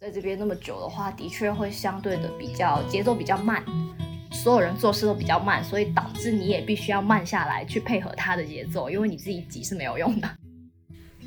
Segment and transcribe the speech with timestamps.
[0.00, 3.64] 在这边那么久的话，的确会相对的比较节奏比较慢，
[4.30, 10.30] 所有人做事都比较慢，所以导致你也必须要慢下来去配合他的节奏，因为你自己急是没有用的。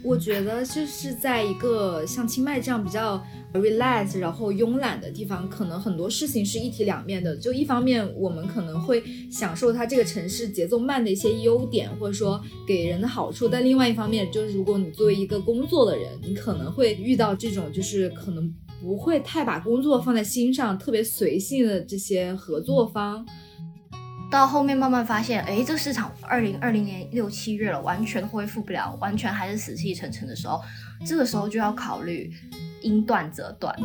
[0.04, 3.24] 我觉得就是在一个像清迈这样比较
[3.54, 7.38] relax，然后慵懒的地方，可能很多事情是一体两面的。
[7.38, 23.26] 就一方面，我们可能会享受它这个城市节奏慢的一些优点，或者说给人的好处；但另外一方面，就是如果你作为一个工作的人，你可能会遇到这种就是可能不会太把工作放在心上、特别随性的这些合作方。
[24.32, 30.64] 到后面慢慢发现，哎，这个市场二零二零年六七月了，完全恢复不了，完全还是死气沉沉的时候，
[31.06, 32.32] 这个时候就要考虑
[32.82, 33.78] 应断则断，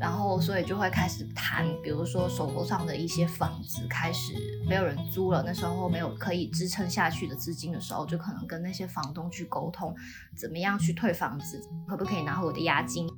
[0.00, 4.32] 然后所以就会开始谈，比如说手头上的一些房子开始
[4.68, 9.94] 没有人租了，那时候没有可以支撑下去的资金的时候，就可能跟那些房东去沟通，
[10.34, 13.08] 怎么样去退房子，可不可以拿回我的押金。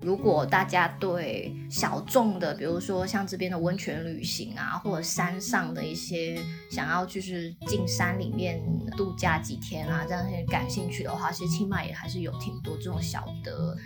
[0.00, 6.40] 如果大家对小众的，比如说像这边的温泉旅行啊，或者山上的一些
[6.70, 8.62] 想要就是进山里面
[8.96, 13.76] 度假几天啊，这样些感兴趣的话，其实清迈也还是有挺多这种小的、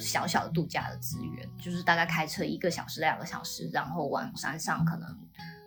[0.00, 5.06] 小小的度假的资源，就是大概开车一个小时、两个小时，然后往山上可能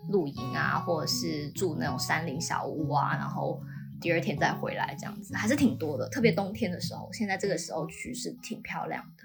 [0.09, 3.61] 露营啊，或者是住那种山林小屋啊，然后
[4.02, 6.09] 第二天再回来这样子，还是挺多的。
[6.09, 9.23] 特别冬天的时候，现在这个时候去是挺漂亮的。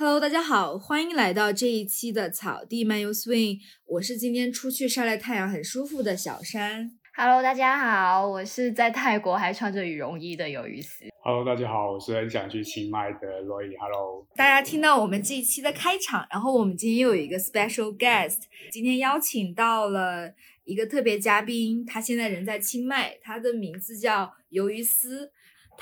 [0.00, 3.58] Hello，大家好，欢迎来到这一期的草地漫游 Swing。
[3.84, 6.90] 我是今天出去晒晒太阳很舒服的小山。
[7.14, 11.04] Hello，大家好，我是在泰国还穿着羽绒衣的鱿鱼丝。
[11.22, 13.78] Hello，大家好，我是很想去清迈的 Roy。
[13.78, 18.38] Hello，大家听到我们这一期的开场，然后我们今天又有一个 special guest，
[18.72, 20.32] 今天邀请到了
[20.64, 25.30] 一个特别嘉宾，他现在人在清迈，他的名字叫鱿鱼丝。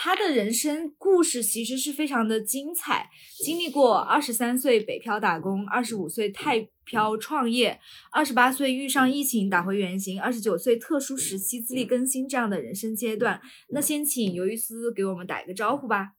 [0.00, 3.10] 他的人生故事其实是非常的精彩，
[3.42, 7.80] 经历过二十三岁北漂打工，二十五岁泰漂创业，
[8.12, 13.40] 二十八岁遇上疫情打回原形，二十九岁特殊时期自力更新这样的人生阶段。
[13.70, 16.12] 那先请鱿鱼丝给我们打一个招呼吧。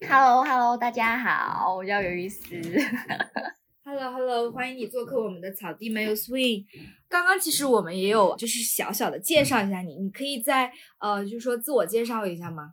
[0.00, 2.40] Hello Hello，大家好，我叫鱿鱼丝。
[3.86, 6.64] Hello Hello，欢迎你做客我们的草地没有 swing。
[7.08, 12.72] 刚刚其实我们也有就是小小的介绍一下你，你可以在呃就是说自我介绍一下吗？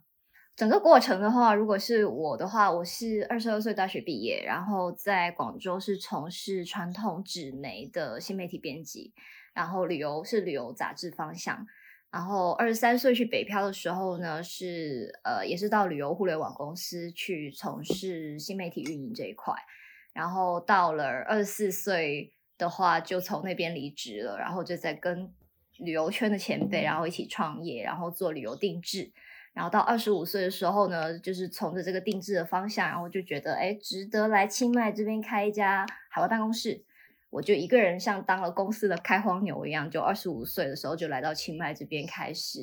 [0.57, 9.13] 整个过程的话，如果是我的话，我是二十二岁大学毕业，然后在广州是从事传统纸媒的新媒体编辑，
[9.53, 11.68] 然后旅游是旅游杂志方向，
[12.09, 19.53] 然后二十三岁去北漂的时候呢，是呃也是到旅游互联网公司去从事新媒体运营这一块，
[20.12, 25.31] 然后到了二十四岁的话，就从那边离职了，然后就在跟
[25.78, 29.12] 旅游圈的前辈，然后一起创业，然后做旅游定制。
[29.53, 36.83] 然后到二十五岁的时候呢，就是从着这个定制的方向，然后就觉得哎，值得来清迈这边开一家海外办公室。
[37.29, 42.59] 我就一个人像当了公司的开荒牛一样，就二十五岁的时候就来到清迈这边开始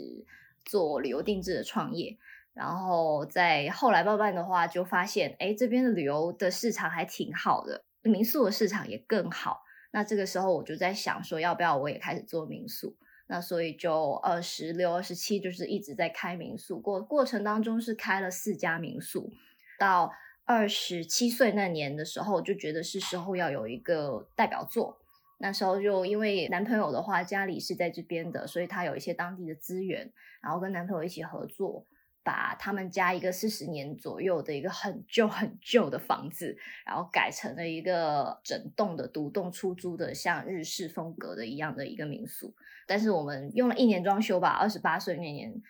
[0.65, 2.17] 做旅游定制的创业。
[2.55, 9.61] 然后在后来慢慢的话，就发现哎，这边的旅游的市场还挺好的，民宿的市场也更好。
[9.91, 12.97] 那这个时候我就在想说，要不要我也开始做民宿？
[13.35, 16.79] 那所以就二十六、二十七，就是一直在开民宿。
[16.79, 19.29] 过过程当中是开了四家民宿。
[19.77, 20.13] 到
[20.45, 24.99] 二十七岁那年的时候，就觉得是时候要有一个代表作。
[25.39, 31.85] 那时候就因为男朋友的话家里是在这边的，所以他有一些当地的资源，然后跟男朋友一起合作。
[32.25, 36.57] 把他们家一个四十年左右的一个很旧很旧的房子，
[36.87, 42.55] 然后改成了一个整栋的独栋出租的，像日式风格的一样的一个民宿。
[42.87, 45.63] 但是我们用了一年装修吧，二十八岁那年，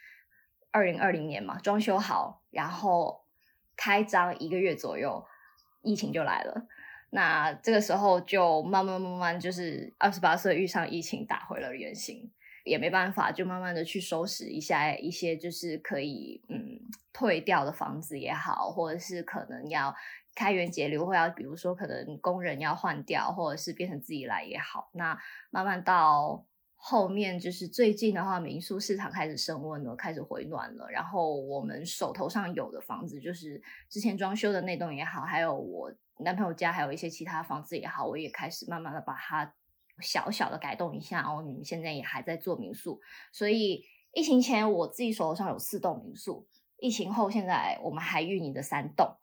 [0.70, 3.25] 二零二零年嘛，装修好，然后
[3.76, 5.26] 开张一个月左右，
[5.82, 6.67] 疫情就来了。
[7.11, 12.31] 那这个时候就慢慢慢慢，就是二十八岁遇上疫情，打回了原形。
[12.64, 16.81] 也没办法，就慢慢的去收拾一下一些就是可以嗯
[17.12, 19.94] 退掉的房子也好，或者是可能要
[20.34, 24.90] 开源节流，或要比如说可能工人要换掉，或者是变成自己来也好。
[24.94, 25.16] 那
[25.50, 26.44] 慢慢到
[26.75, 30.88] 后面就是最近的话，民宿市场开始升温了，开始回暖了。
[30.90, 39.55] 然后我们手头上有的房子，就是之前装修的那栋也好，还有我男朋友家还有一些其他房子也好，我也开始慢慢的把它
[40.00, 41.23] 小小的改动一下。
[41.23, 43.00] 哦你们现在也还在做民宿，
[43.32, 46.46] 所以疫情前我自己手头上有四栋民宿，
[46.79, 49.17] 疫情后现在我们还运营的三栋。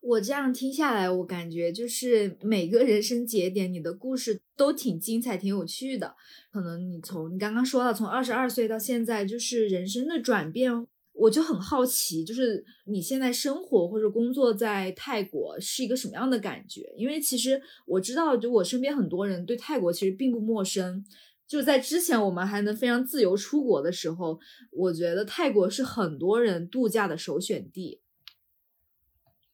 [0.00, 6.14] 我这样听下来，我感觉就是每个人生节点，你的故事都挺精彩、挺有趣的。
[6.52, 16.92] 可能你从你刚刚说到从二十二岁到现在，就是人生的转变，我就很好奇，就是你现在生活或者工作在泰国是一个什么样的感觉？
[16.96, 21.04] 因为其实我知道，就我身边很多人对泰国其实并不陌生。
[21.46, 24.38] 就在之前我们还能非常自由出国的时候，
[24.72, 28.00] 我觉得泰国是很多人度假的首选地。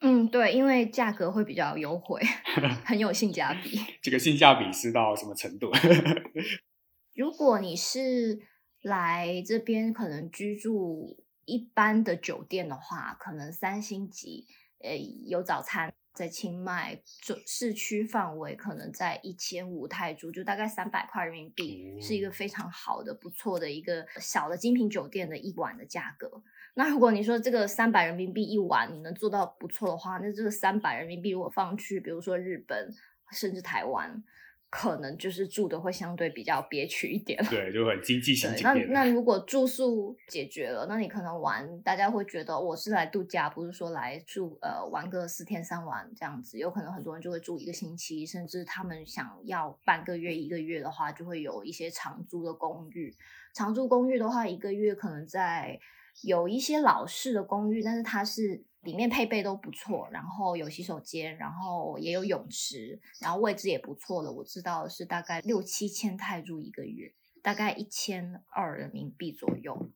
[0.01, 2.19] 嗯，对，因为价格会比较优惠，
[2.87, 3.79] 很有性价比。
[4.01, 5.71] 这个性价比是到什么程度？
[7.15, 8.39] 如果你是
[8.83, 14.47] 来这边可能居住一般的酒店的话，可能三星级，
[14.83, 15.93] 呃，有早餐。
[16.13, 26.43] 在清迈就市区范围，可能在一千五泰铢，就大概三百块人民币，是一个非常好的、不错的一个小的精品酒店的一晚的价格。
[26.75, 32.93] 那如果你说这个三百人民币一晚你能做到不错的话，那这个三百人民币如果放去，比如说日本
[33.31, 34.23] 甚至台湾。
[34.71, 46.57] 可能就是住的会相对比较憋屈一点，对，就很经济型那那如果住宿解决了，那你可能玩，大家会觉得我是来度假，不是说来住呃玩个四天三晚这样子。
[46.57, 53.13] 有可能很多人就会住一个星期，甚至他们想要半个月、一个月的话，就会有一些长租的公寓。
[53.53, 55.81] 长租公寓的话，一个月可能在
[56.23, 58.63] 有一些老式的公寓，但是它是。
[58.83, 64.33] 里面配备都不错，然后有洗手间，然后也有泳池，然后位置也不错的。
[64.33, 67.13] 我知道是大概六七千泰铢一个月，
[67.43, 69.91] 大概一千二人民币左右。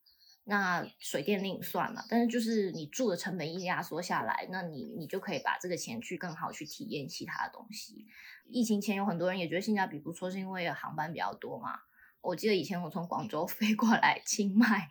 [0.47, 8.05] 那水电另算了，但是就是你住的成本一压缩下来，那你你就可以把这个钱去更好去体验其他的东西。
[8.51, 11.79] 疫情前有很多人也觉得性价比不错，是因为航班比较多嘛。
[12.21, 14.91] 我记得以前我从广州飞过来清迈。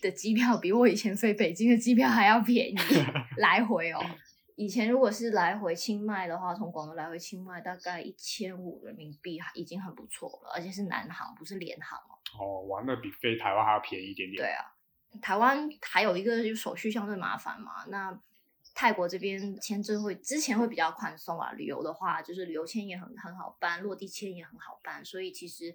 [0.00, 2.76] 的机票比我以前飞北京的机票还要便宜，
[3.38, 4.00] 来回哦。
[4.56, 12.18] 以前如果是来回清迈的话，从广州来回清迈大概一千五人民币已经很不错了，而且是南航不是联航哦。
[12.40, 14.42] 哦，玩的比飞台湾还要便宜一点点。
[14.42, 14.64] 对啊，
[15.22, 17.84] 台湾还有一个就手续相对麻烦嘛。
[17.86, 18.18] 那
[18.74, 25.72] 泰国这边签证会之前会比较宽松啊，旅游的话就是旅游签也很很好办，落地签也很好办，所以其实。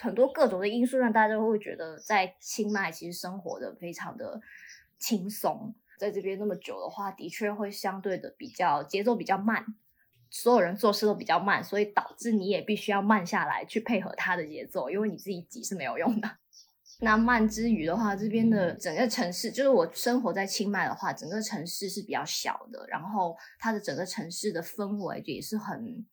[0.00, 4.40] 很多各种的因素让大家都会觉得在清迈其实生活的非常的
[4.98, 9.64] 轻松，在这边那么久的话，的确会相对的比较节奏比较慢，
[10.30, 16.28] 所有人做事都比较慢，所以导致你也必须要慢下来去配合他的节奏，因为你自己急是没有用的。
[17.00, 26.04] 那慢之余的话，这边的整个城市，就是我生活在清迈的话，整个城市是比较小的，然后它的整个城市的氛围也是很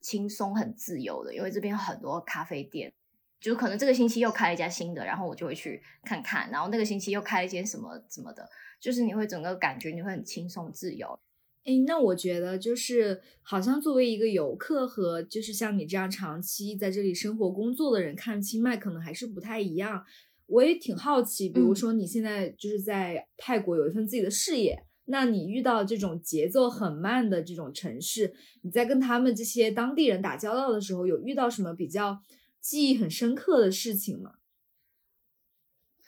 [0.00, 2.92] 轻松、很自由的，因为这边很多咖啡店。
[3.40, 8.48] 就可能这个星期又开了一家新的，然后我就会去看看，然后那个星期又开了一间什么什么的，
[8.80, 11.18] 就是你会整个感觉你会很轻松自由。
[11.64, 20.02] 诶，那我觉得就是好像作为一个游客和就是像你这样长期在这里生活工作的人看清迈可能还是不太一样。
[20.46, 32.18] 我也挺好奇，比如说你现在就是在泰国有一份自己的事业，那你遇到这种节奏很慢的这种城市，你在跟他们这些当地人打交道的时候，有遇到什么比较？
[32.60, 34.34] 记忆很深刻的事情吗？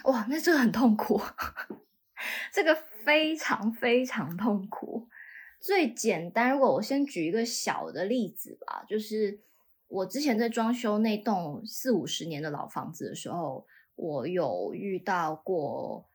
[0.04, 1.20] 哇，那这个很痛苦，
[2.52, 5.08] 这个非常非常痛苦。
[5.60, 9.40] 最简单，如果我先举一个小的例子吧，就是
[9.88, 16.08] 我之前在装修那栋四五十年的老房子的时候，我有遇到过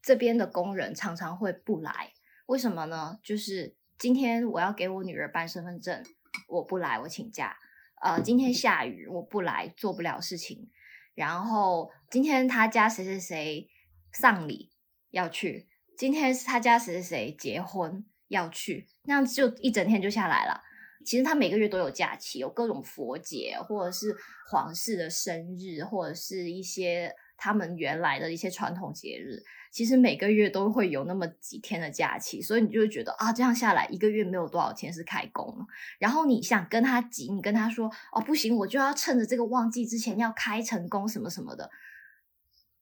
[0.00, 2.12] 这边的工人常常会不来，
[2.46, 3.18] 为什么呢？
[3.24, 6.04] 就是今天我要给我女儿办身份证，
[6.46, 7.56] 我不来，我请假。
[8.02, 10.68] 呃，今天下雨，我不来，做不了事情。
[11.14, 13.68] 然后今天他家谁谁谁
[14.12, 14.72] 丧礼
[15.10, 20.62] 要去，今天是他家谁谁谁结婚要去，那样就一整天就下来了。
[21.04, 24.16] 其实他每个月都有假期，有各种佛节，或者是
[24.50, 29.42] 皇室的生日，或者是一些他们原来的一些传统节日。
[29.72, 35.66] 其实每个月都会有那么几天的假期，所以你就会觉得啊，这样下来一个月没有多少钱是开工。
[35.98, 41.68] 然后你想跟他急，你跟他说哦，不行，我就要趁着这个旺季之前要开成功什么什么的。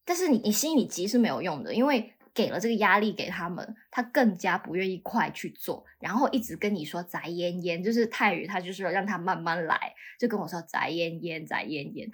[0.04, 12.10] 但是你你心里急是没有用的，因为给了这个压力给他们，他更加不愿意快去做，然后一直跟你说“宅烟烟”，就是泰语，他就是让他慢慢来，就跟我说“宅烟烟，宅烟烟”。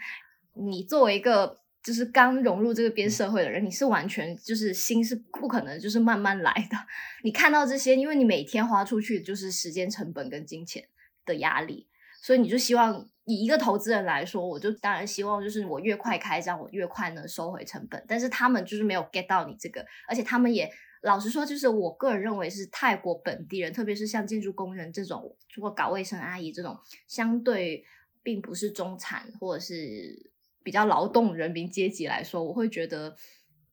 [0.52, 6.76] 你作为一个就是刚融入这个边社会的人，你是完全就是心是不可能就是慢慢来的。
[7.22, 10.88] 你看到这些，因为你每天花出去就是时间成本跟金钱
[11.24, 11.86] 的压力，
[12.20, 18.04] 所以你就希望以一个投资人来说，我就当然希望就是我越快开张，我越快能收回成本。
[18.08, 20.68] 但是他们就是没有 get 到你这个，而且他们也
[21.02, 26.76] 老实说，就是我个人认为是泰国本地人，特别是像建筑工人这种，或搞卫生阿姨这种，
[27.06, 27.84] 相对
[28.24, 30.32] 并不是中产或者是。
[30.66, 33.14] 比较劳动人民阶级来说，我会觉得，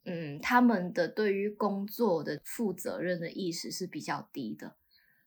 [0.05, 4.75] 嗯，他们的对于工作的负责任的意识是比较低的。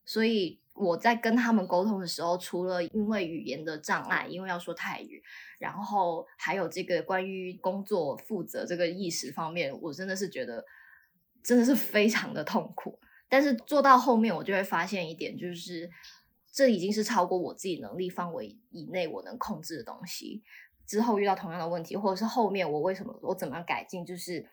[0.04, 5.20] 所以我在跟他们沟通的时候，除了因为语言的障碍，因为要说泰语，
[5.58, 10.64] 然后还有这个关于工作负责这个意识方面，我真的是觉得
[11.42, 13.00] 真的是非常的痛苦。
[13.28, 15.90] 但是做到后面，我就会发现一点，就是
[16.52, 20.44] 这已经是超过我自己能力范围以内我能控制的东西。
[20.86, 24.46] 之后遇到同样的问题，或者是后面我为什么我怎么样改进，就是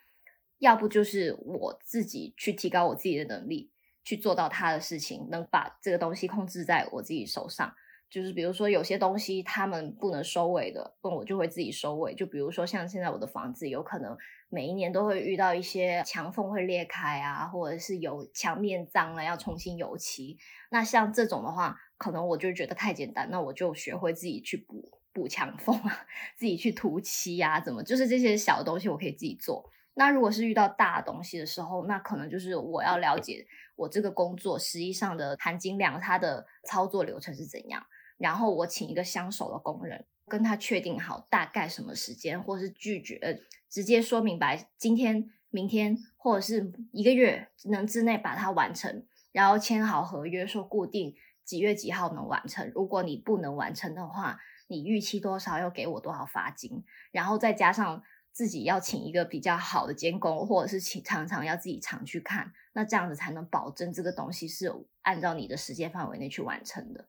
[0.59, 3.71] 要不就是我自己去提高我自己的能力，
[4.03, 7.73] 去做到他的事情，能把这个东西控制在我自己手上。
[8.09, 12.13] 就是比如说有些东西他们不能收尾的，那我就会自己收尾。
[12.13, 14.15] 就比如说像现在我的房子，有可能
[14.49, 20.37] 每一年都会遇到一些墙缝会裂开啊，或者是有墙面脏了要重新油漆。
[20.69, 24.99] 那像这种的话，可能我就觉得太简单，那我就学会自己去补。
[25.13, 26.05] 补墙缝啊，
[26.35, 29.69] 自己去涂漆呀，怎么就是这些小东西我可以自己做。
[29.95, 37.85] 那如果是遇到大东西的时候，那可能就是我要了解我这个工作实际上的含金量，它的操作流程是怎样。
[38.17, 52.71] 然后我请一个相熟的工人，跟他确定好大概什么时间，或是拒绝直接说明白，今天、明天或者是一个月能之内把它完成，然后签好合约，说固定几月几号能完成。
[52.73, 54.39] 如果你不能完成的话，
[54.73, 64.71] 你预期多少要给我多少罚金，然后再加上自己要请一个比较好的监工，或者是请常常要自己常去看，那这样子才能保证这个东西是
[65.03, 67.05] 按照你的时间范围内去完成的。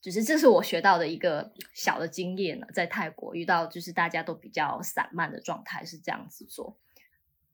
[0.00, 6.78] 就是这是我学到的一个小的经验呢，在泰国遇到就是大家都比较散漫的状态是这样子做，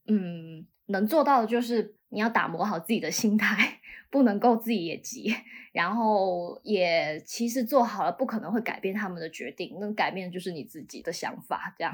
[0.07, 0.67] 嗯。
[0.87, 3.81] 能做到的就是你要打磨好自己的心态，
[4.15, 5.35] 不能够自己也急，
[5.73, 11.75] 然后也其实做好了不可能会改变他们的决定，能改变就是你自己的想法。
[11.77, 11.93] 这样，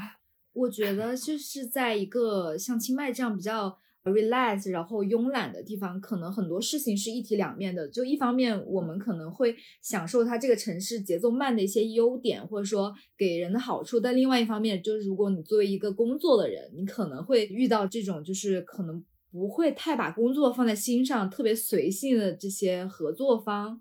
[0.53, 3.79] 我觉得就是在一个像清迈这样比较。
[4.03, 7.87] relax，然后慵懒的地方，可能很多事情是一体两面的。
[7.87, 23.81] 就一方面，我们可能会享受它这个城市节奏慢的一些优点，或者说给人的好处；但另外一方面，就是如果你作为一个工作的人，你可能会遇到这种，就是可能不会太把工作放在心上，特别随性的这些合作方。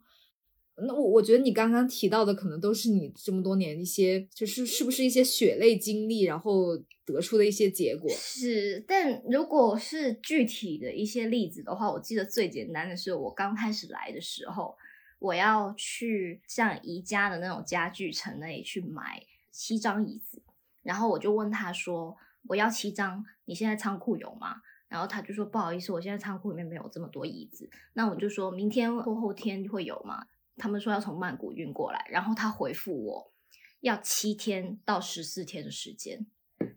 [0.82, 8.10] 那我我觉得你刚刚提到的可能都是你这么多年一些，就是是不是一些血泪经历，然后得出的一些结果。
[8.12, 14.74] 是，但如果是具体的一些例子的话，我记得最简单的是我刚开始来的时候，
[15.20, 20.42] 我要去像宜家的那种家具城那里去买七张椅子，
[20.82, 22.16] 然后我就问他说
[22.48, 30.26] ：“我要七张，你现在仓库有吗？”然后他就说：“不好意思，我现在仓库里面没有这么多椅子。”那我就说明天或后天会有吗？
[30.58, 33.32] 他们说要从曼谷运过来，然后他回复我
[33.80, 36.28] 要七天到十四天的时间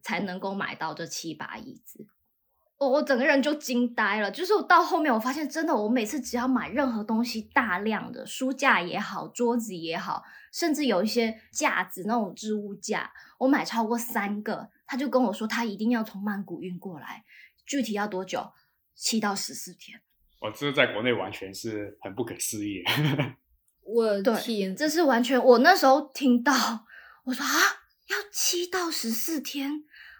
[0.02, 2.06] 才能够买到这七把椅子，
[2.78, 4.30] 我我整个人就惊呆了。
[4.30, 17.24] 就是我到后面我发现，真的，我每次只要买任何东西，大量的书架也好，桌子也好，甚至有一些架子那种置物架，我买超过三个，他就跟我说他一定要从曼谷运过来，
[17.72, 18.52] 具体要多久？
[18.94, 19.98] 七到十四天。
[20.38, 22.82] 我这在国内完全是很不可思议。
[23.80, 26.52] 我天，这是完全我那时候听到，
[27.24, 27.50] 我说啊，
[28.10, 29.70] 要七到十四天，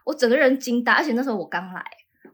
[0.06, 1.85] 我整个人惊呆，而且那时候我刚来，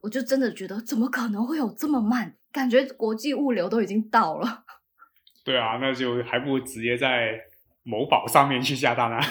[0.02, 2.36] 我就真的觉得怎么可能会有这么慢？
[2.52, 4.64] 感觉国际物流都已经到了。
[5.44, 7.40] 对啊，那就还不如直接在
[7.82, 9.20] 某宝上面去下单啊。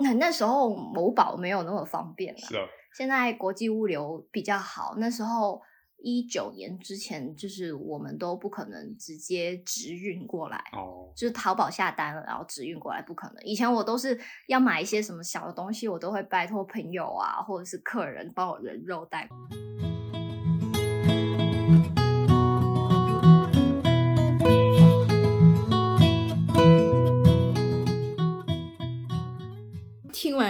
[0.00, 5.60] 那那时候某宝没有那么方便了，是啊，现在国际物流比较好，那时候。
[6.00, 13.42] 一九年之前，就是我们都不可能直接直运过来，哦，就是淘宝下单了，然后直运过来不可能。
[13.42, 14.16] 以前我都是
[14.46, 19.28] 要买一些什么小的东西，我都会拜托朋友啊，或者是客人帮我人肉带。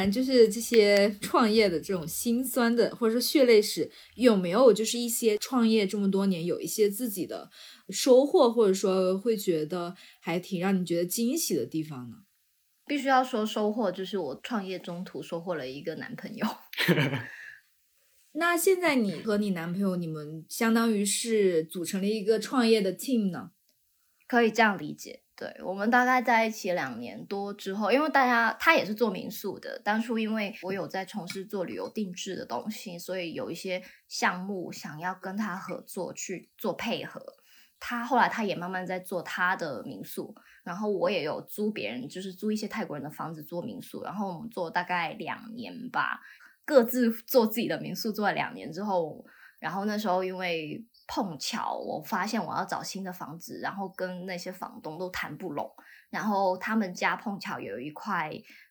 [0.06, 7.50] 就是这些创业的这种心酸的，或者说血泪史，有没有就是一些创业这么多年有一些自己的
[7.88, 12.16] 收获，或者说会觉得还挺让你觉得惊喜的地方呢？
[12.86, 16.46] 必须要说收获，就是我创业中途收获了一个男朋友。
[18.32, 23.50] 那现在你和你男朋友，你们相当于是组成了一个创业的 team 呢？
[24.26, 25.22] 可以这样理解。
[25.38, 37.22] 对我们大概在一起两年多之后，因为大家他也是做民宿的，当初因为我有在从事做旅游定制的东西，所以有一些项目想要跟他合作去做配合。
[37.78, 46.20] 他后来他也慢慢在做他的民宿，然后我也有租别人，就是租一些泰国人的房子做民宿，然后我们做大概两年吧，
[46.64, 49.24] 各自做自己的民宿做了两年之后，
[49.60, 50.84] 然后那时候因为。
[51.08, 55.72] 碰巧我发现我要找新的房子，然后跟那些房东都谈不拢，
[56.10, 58.30] 然后他们家碰巧有一块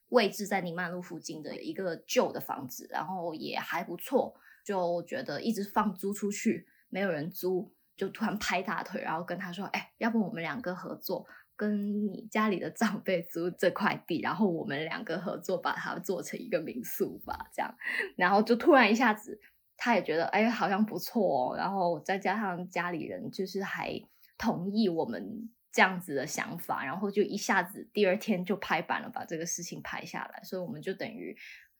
[0.09, 11.25] 位置在宁曼路附近的一个旧的房子，然后也还不错，就觉得一直放租出去没有人租，就突然拍大腿，然后跟他说：“哎，要不我们两个合作，
[11.55, 17.75] 跟你家里的长辈租这块地，然后我们两个合作把它做成一个民宿吧。”这样，
[18.15, 19.41] 然后就突然一下子。
[19.77, 21.55] 他也觉得哎，好像不错哦。
[21.55, 23.97] 然后再加上家里人就是还
[24.37, 30.41] 同意我们这样子的想法，然后就一下子第二天就拍板了，把这个事情拍下来。
[30.43, 31.37] 所以我们就等于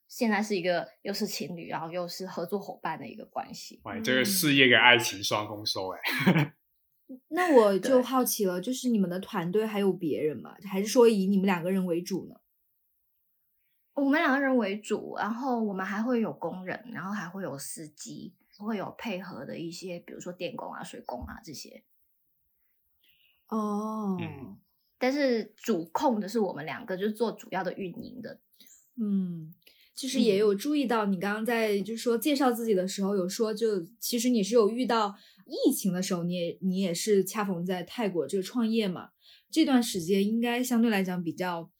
[0.07, 3.81] 现在是一个又是情侣，然后又是合作伙伴的一个关系。
[3.83, 6.53] 哇，这个事业跟爱情双丰收哎。
[7.29, 10.55] 那我就好奇了，就是你们的团队还有别人吗？
[10.69, 12.35] 还是说以你们两个人为主呢？
[13.97, 21.83] 我们两个人为主，然后我们还会有工人，然后还会有司机，会有配合的一些，比如说电工啊、水工啊这些。
[23.47, 24.15] 哦，
[24.99, 28.39] 但是主控的是我们两个，就是做主要的运营的。
[29.01, 29.51] 嗯，
[29.95, 35.15] 其实也有注意到，你刚刚在就是说介绍自己的时候，有说就其实你是有遇到
[35.47, 39.09] 疫情的时候，你也你也是恰逢在泰国这个创业嘛，
[39.49, 41.71] 这段时间应该相对来讲比较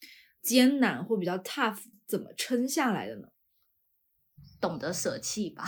[0.42, 1.78] 艰难或比较 tough。
[2.08, 3.28] 怎么撑下来的呢？
[4.60, 5.64] 懂得舍弃吧。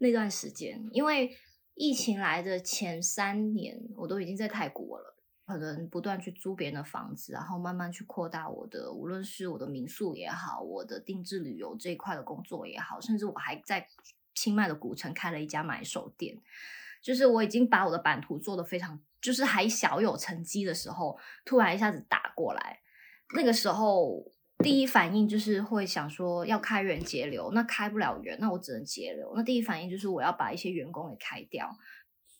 [0.00, 1.34] 那段时间，因为
[1.74, 13.86] 疫情来的前三年，我都已经在泰国了，可能不断去租别人的房子，然后慢慢去扩大我的，无论是我的民宿也好，我的定制旅游这一块的工作也好，甚至我还在
[14.34, 16.42] 清迈的古城开了一家买手店。
[17.00, 22.80] 就是我已经把我的版图做得非常，就是还小有成绩的时候，突然一下子打过来，
[23.34, 24.34] 那个时候。
[24.58, 29.32] 第一反应就是会想说要开源节流，那开不了源，那我只能节流。
[29.36, 31.70] 那第一反应就是我要把一些员工给开掉。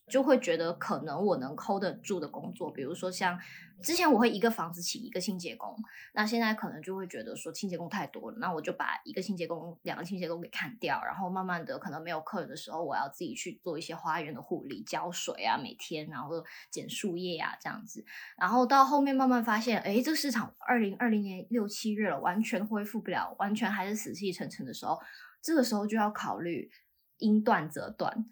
[0.09, 3.39] 就会觉得可能我能 hold 得住的工作，比如说像
[3.83, 5.77] 之前我会一个房子请一个清洁工，
[6.15, 18.05] 那现在可能就会觉得说清洁工太多了，那我就把一个清洁工、两个清洁工给砍掉，然后慢慢的可能没有客人的时候，我要自己去做一些花园的护理、浇水啊，每天然后剪树叶啊这样子，
[18.39, 25.01] 然后到后面慢慢发现，哎，这个市场二零二零年六七月了，完全恢复不了，完全还是死气沉沉的时候，
[25.43, 26.71] 这个时候就要考虑
[27.19, 28.27] 因断则断。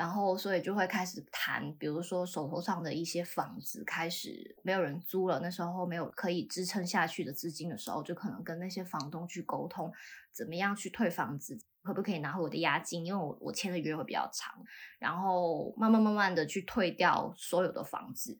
[0.00, 9.92] 然后，所以就会开始谈，比如说手头上的一些房子开始没有人租了，那时候没有可以支撑下去的资金的时候，就可能跟那些房东去沟通，
[10.32, 13.04] 怎么样去退房子，可不可以拿回我的押金？
[13.04, 14.64] 因为我我签的约会比较长，
[14.98, 18.38] 然后慢慢慢慢的去退掉所有的房子，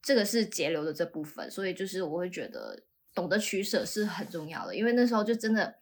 [0.00, 1.50] 这个是节流的这部分。
[1.50, 5.74] 所以就是我会觉得懂得取舍是很重要的，因为那时候就真的。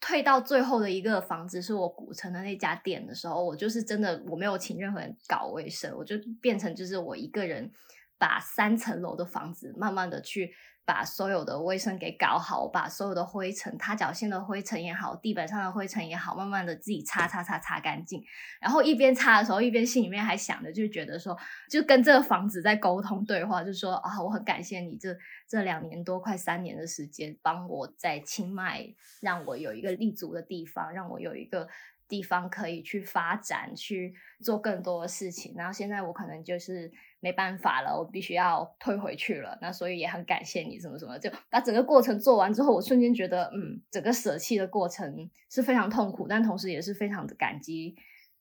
[0.00, 7.72] 退到最后的一个房子是我古城的那家店的时候，我就是真的我没有请任何人搞卫生，我就变成就是我一个人
[8.18, 10.52] 把三层楼的房子慢慢的去。
[10.88, 18.24] 把所有的卫生给搞好，把所有的灰尘、踏脚线的灰尘也好，地板上的灰尘也好，慢慢的自己擦擦擦擦干净。
[18.58, 21.36] 然后一边擦的时候，一边心里面还想着，就觉得说，
[21.68, 25.14] 就跟这个房子在沟通对话，就说啊，我很感谢你这
[25.46, 28.88] 这两年多快三年的时间，帮我在清迈
[29.20, 31.68] 让我有一个立足的地方，让我有一个。
[32.08, 35.52] 地方可以去发展，去做更多的事情。
[35.54, 39.58] 然后现在我可能就是没办法了，我必须要退回去了。
[39.60, 47.96] 那所以也很感谢你，什么什么，就把整个过程做完之后，我瞬间觉得，嗯，整个舍弃的过程是非常痛苦，但同时也是非常的感激。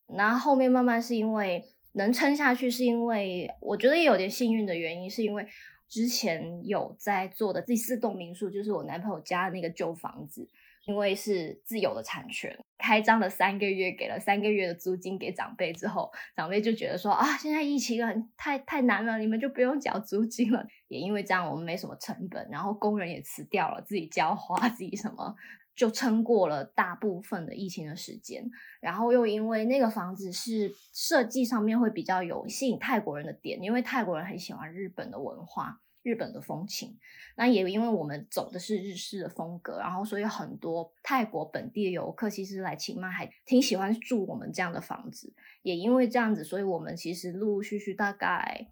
[0.07, 5.45] 然后后面慢慢是因为能撑下去，是因为我觉得也有点幸运的原因，是因为
[5.89, 10.47] 之前有在做的第四栋民宿，就是我男朋友家的那个旧房子。
[10.87, 20.65] 因为是自有的产权，开张了三个月，给了三个月的租金给长辈之后，长辈就觉得说啊，现在疫情很太太难了，你们就不用缴租金了。
[20.87, 25.35] 也因为这样，我们没什么成本，然后工人也辞掉了，自己浇花，自己什么，
[25.75, 28.49] 就撑过了大部分的疫情的时间。
[28.79, 35.81] 然后又因为那个房子是设计上面会比较有吸引泰国人的点，因为泰国人很喜欢日本的文化。
[36.07, 36.97] 日本的风情。
[37.35, 45.33] 那也因为我们走的是日式的风格，然后所以很多泰国本地的游客其实来清迈还挺喜欢住我们这样的房子。
[45.63, 48.71] 也因为这样子，所以我们其实陆陆续续大概。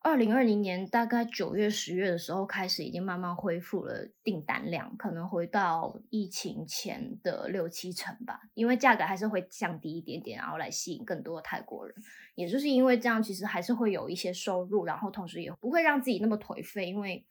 [0.00, 8.40] 二零二零年大概九月、十月的时候开始，已经慢慢恢复了订单量，可能回到疫情前的六七成吧。
[8.54, 11.94] 因为价格还是会降低一点点，然后来吸引更多的泰国人。
[12.36, 16.86] 也就是因为这样，其实还是会有一些收入，然后同时也不会让自己那么颓废。
[16.86, 17.26] 因为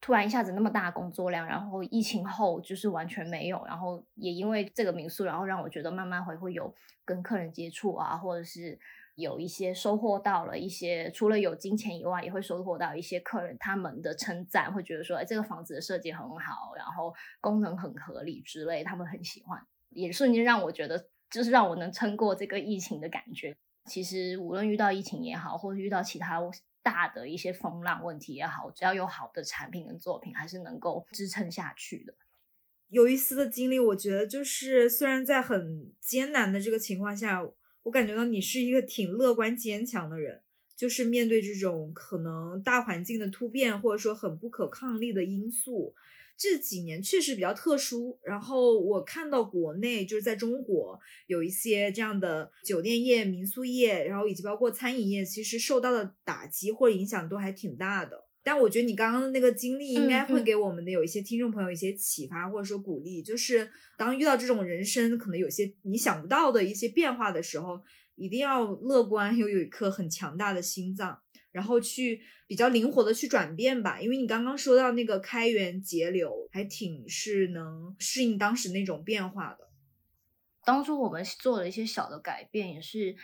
[0.00, 6.74] 突然一下子那么大工作量，然后疫情后就是完全没有，然后也因为这个民宿，然后让我觉得慢慢会会有
[7.06, 8.78] 跟客人接触啊，或者是。
[9.14, 23.54] 有一些收获到了一些，除了有金钱以外，也会收获到一些客人他们的称赞，会觉得说，哎，这个房子的设计很好，然后功能很合理之类，他们很喜欢，也瞬间让我觉得，就是让我能撑过这个疫情的感觉。
[23.84, 26.40] 其实无论遇到疫情也好，或者遇到其他
[26.82, 32.14] 大的一些风浪问题也好，只要有好的产品跟作品，还是能够支撑下去的。
[32.88, 37.46] 有一丝的经历，我觉得就是虽然在很艰难的这个情况下。
[37.84, 40.42] 我感觉到你是一个挺乐观坚强的人，
[40.76, 45.94] 就是面对这种可能大环境的突变，或者说很不可抗力的因素，
[46.36, 48.18] 这几年确实比较特殊。
[48.22, 58.24] 然后我看到国内就是在中国有一些这样的酒店业、民宿业，然后以及包括餐饮业，其实受到的打击或者影响都还挺大的。
[58.44, 67.80] 但我觉得你刚刚的那个经历应该会给我们的有一些听众朋友一些启发或者说鼓励，就是当遇到这种人生可能有些你想不到的一些变化的时候，
[68.16, 71.20] 一定要乐观，又有一颗很强大的心脏，
[71.52, 74.00] 然后去比较灵活的去转变吧。
[74.00, 79.68] 因为你刚刚说到那个开源节流，还挺是能适应当时那种变化的。
[80.64, 83.16] 当初我们做了一些小的改变，也是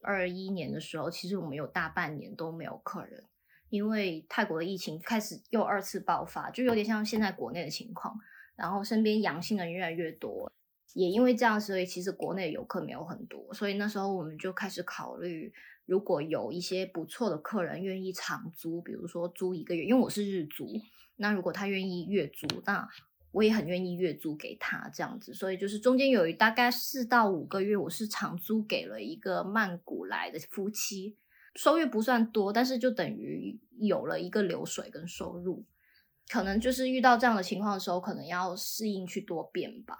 [0.00, 3.24] 二一年的时候，其实我们有大半年都没有客人。
[3.70, 8.18] 因为泰国的疫情开始又二次爆发，就有点像现在国内的情况，
[8.56, 10.52] 然后身边阳性的人越来越多，
[10.94, 15.52] 也因为这样，所以其实国内游客没有很多，所以那时候我们就开始考虑，
[15.86, 20.66] 如果有一些不错的客人愿意长租，比如说租一个月，因为我是日租，
[21.16, 22.88] 那如果他愿意月租，那
[23.30, 31.16] 我也很愿意月租给他这样子，所以就是中间有大概四到五个月，我是长租给了一个曼谷来的夫妻。
[31.62, 35.62] 收入不算多，但是就等于有了一个流水跟收入。
[36.26, 39.94] 可能就是遇到这样的情况的时候，可能要适应去多变吧。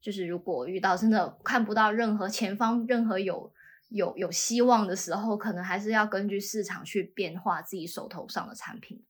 [0.00, 3.52] 就是如果遇到真的看不到任何前方任何有
[3.90, 9.04] 有有希望的时候，可能还是要根据市场去变化自己手头上的产品。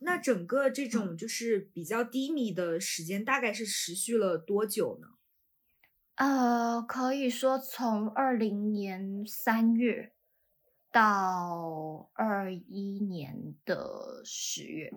[0.00, 5.06] 那整个这种就是比较低迷的时间，大概是持续了多久呢？
[6.16, 10.12] 呃，可以说从二零年三月。
[10.92, 14.92] 到二一年的十月，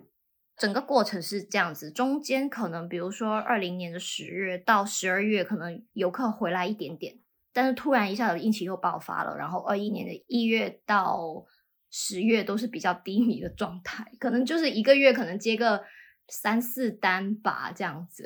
[0.56, 1.90] 整个过程是这样子。
[1.90, 7.18] 中间可能，比如说二零年的十月到十二月，可能游客回来一点点，
[7.52, 9.36] 但是突然一下子疫情又爆发了。
[9.36, 11.46] 然后二一年的一月到
[11.90, 15.82] 十月都是比较低迷的状态，可能就是一个月可能接个
[16.28, 18.24] 三四单吧，这样子。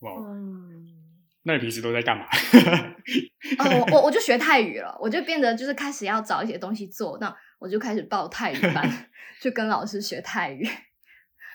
[0.00, 0.12] 哇。
[1.46, 2.26] 那你平时都在干嘛？
[3.58, 9.08] 哦，我我就学泰语了，我就变得就是开始要找一些东西做，那我就开始报泰语班，
[9.40, 10.68] 去跟老师学泰语。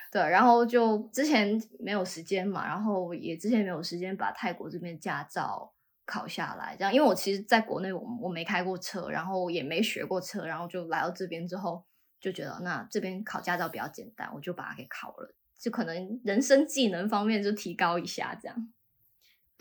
[0.10, 5.74] 对，然后就之前没有时间嘛，然后也之前没有时间把泰国这边驾照
[6.06, 11.86] 考下来，这样，因为我其实在国内我我没开过车，然后也没学过车，然后就来到这边之后
[12.22, 18.74] 就觉得那这边考驾照比较简单，我就把它给考了，就可能人生技能方面就提高一下这样。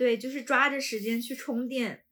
[0.01, 2.05] 对，就是抓着时间去充电。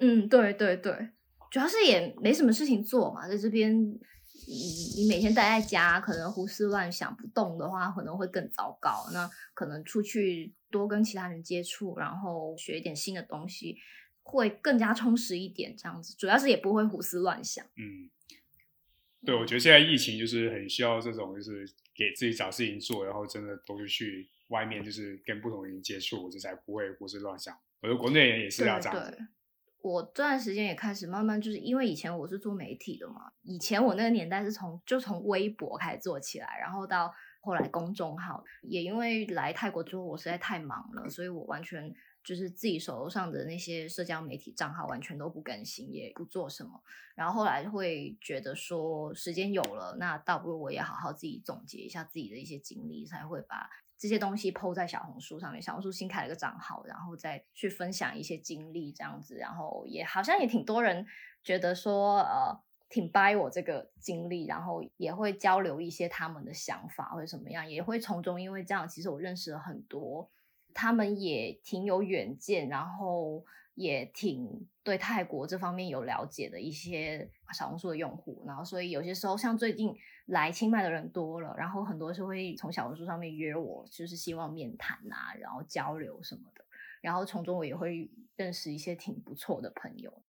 [0.00, 1.10] 嗯，对对对，
[1.50, 9.06] 主要是也没什么事情做嘛，在这边，你你每天待在家，可能胡思乱想不动的话，可能会更糟糕。
[9.12, 13.76] 那可能出去多跟其他人接触，然后学一点新的东西，
[14.22, 15.76] 会更加充实一点。
[15.76, 17.62] 这样子，主要是也不会胡思乱想。
[17.76, 18.08] 嗯，
[19.26, 24.30] 对，我觉得现在疫情就是很需要这种，就是给自己找事情做，然后真的都是去。
[24.48, 27.56] 外面就是跟不同人接触，我这才不会胡思乱想。
[27.80, 28.98] 我觉得国内人也是要这样。
[28.98, 29.18] 对，
[29.82, 46.82] 我这段时间也开始慢慢，就是因为以前我是做媒体的嘛，以前我那个年代是从就从微博开始做起来，然后到后来公众号，也因为来泰国之后我实在太忙了，所以我完全就是自己手头上的那些社交媒体账号完全都不更新，也不做什么。
[47.14, 53.68] 然后后来会觉得说时间有了，那倒不如我也好好自己总结一下自己的一些经历，才会把。
[54.04, 61.06] 这些东西抛在小红书上面，小红书新开了一个账号，然后再去分享一些经历这样子，然后也好像也挺多人
[61.42, 70.30] 觉得说，呃，挺掰我这个经历，然后也会交流一些他们的想法或者什么样，也会从中因为这样，其实我认识了很多，
[70.74, 73.42] 他们也挺有远见，然后
[73.74, 79.94] 也挺对泰国这方面有了解的一些小红书的用户，然后所以有些时候像最近
[80.26, 86.64] 来清迈的人多了，然后很多是会从小红书上面约我，就是希望面谈啊，然后交流什么的，
[87.00, 90.22] 然后从中我也会认识一些挺不错的朋友。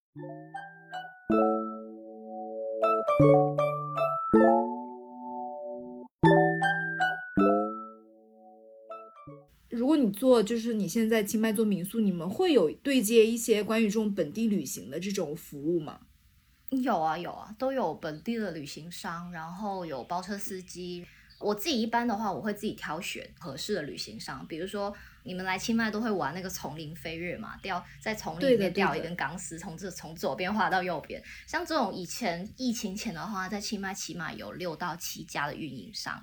[10.05, 15.99] 你做，就是你现在清迈做民宿，你们会有对接一些关于这种本地旅行的这种服务吗？
[16.69, 21.05] 有啊有啊，都有本地的旅行商，然后有包车司机。
[21.39, 24.95] 我自己一般的话，我会自己挑选合适的旅行商，比如说。
[25.27, 27.57] 你们来清迈都会玩那个丛林飞跃嘛？
[27.57, 31.19] 吊在丛林里面吊一根钢丝，从这从左边滑到右边。
[31.47, 36.21] 像这种以前疫情前的话，在清迈起码有六到七家的运营商，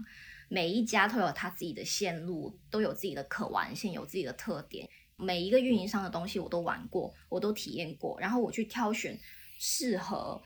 [0.52, 4.86] 每一家都有他自己的线路，都有自己的可玩性，有自己的特点。
[5.16, 9.18] 每一个运营商的东西我都玩过，我都体验过，然后我去挑选
[9.58, 10.42] 适合。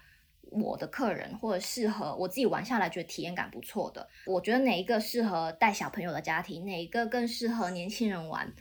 [0.48, 8.54] 我的客人或者适合我自己玩下来觉得体验感不错的，我觉得哪一个适合带小朋友的家庭，哪一个更适合年轻人玩，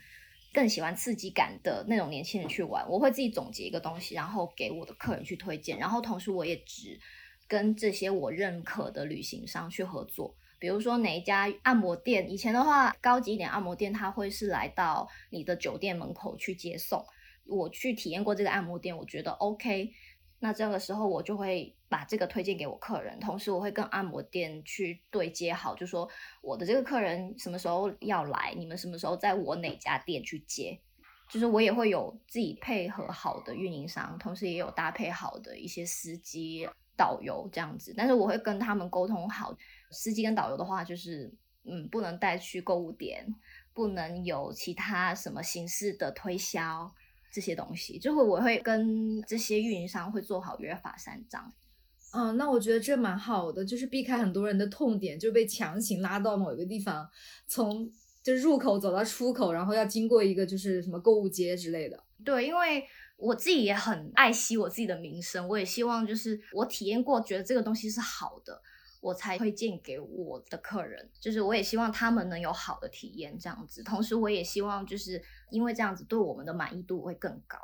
[0.51, 6.99] 更喜欢刺激感的那种年轻人去玩，我会自己总结一个东西，然后给我的客人去推荐，然后同时我也只
[7.47, 17.05] 跟这些我认可的旅行商去合作，比如说哪一家按摩店，以前的话高级一点按摩店，他会是来到你的酒店门口去接送，
[17.45, 19.91] 我去体验过这个按摩店，我觉得 OK。
[20.39, 26.07] 那这个时候我就会把这个推荐给我客人，同时我会跟按摩店去对接好，就说
[26.41, 30.77] 我的这个客人什么时候要来，你们什么时候在我哪家店去接，
[31.29, 37.93] 就是我也会有自己配合好的运营商，同时也有搭配好的一些司机、导游这样子。
[37.97, 39.55] 但是我会跟他们沟通好，
[39.95, 43.33] 司机跟导游的话就是，嗯，不能带去购物点，
[43.73, 46.93] 不能有其他什么形式的推销。
[47.31, 51.51] 这些东西，就会我会跟这些运营商会做好约法三章。
[52.13, 57.09] 嗯，那我觉得这蛮好的，就是避开很多人的痛点，就被强行拉到某一个地方，
[57.45, 57.91] 从
[58.23, 62.01] 就是入口走到出口，然后要经过一个就是什么购物街之类的。
[62.23, 62.85] 对，因为
[63.17, 68.61] 我自己也很爱惜我自己的名声，我也希望就是我体验过，觉得这个东西是好的。
[69.05, 73.83] 我才推荐给我的客人，就是我也希望他们能有好的体验，这样子。
[73.83, 77.57] 同时，我也希望就是因为这样子，对我们的满意度会更高。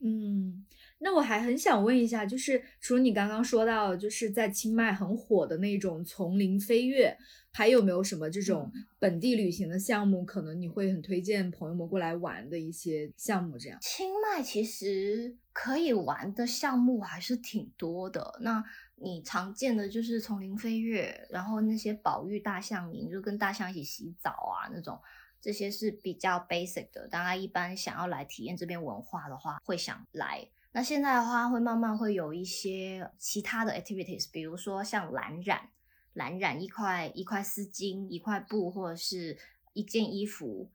[0.00, 0.64] 嗯，
[1.00, 7.18] 那我还很想问一下，就是除了你刚刚说到，就是在清迈很火的那种丛林飞跃，
[7.50, 13.58] 还有没有什么这种本地旅行的项目，可能你会很推荐朋友们过来玩的一些项目？
[13.58, 18.38] 这样，清迈其实可以玩的项目还是挺多的。
[18.40, 18.64] 那
[19.00, 25.00] 你常见的就是丛林飞跃，然后那些保育大象营，就跟大象一起洗澡啊那种，
[25.40, 27.06] 这些是比较 basic 的。
[27.06, 30.48] 大家一般想要来体验这边文化的话，会想来。
[30.72, 35.70] 那现在的话，会慢慢会有一些其他的 activities，比如说像蓝染，
[36.14, 39.38] 蓝染一块一块丝巾、一块布或者是
[39.74, 40.70] 一件衣服，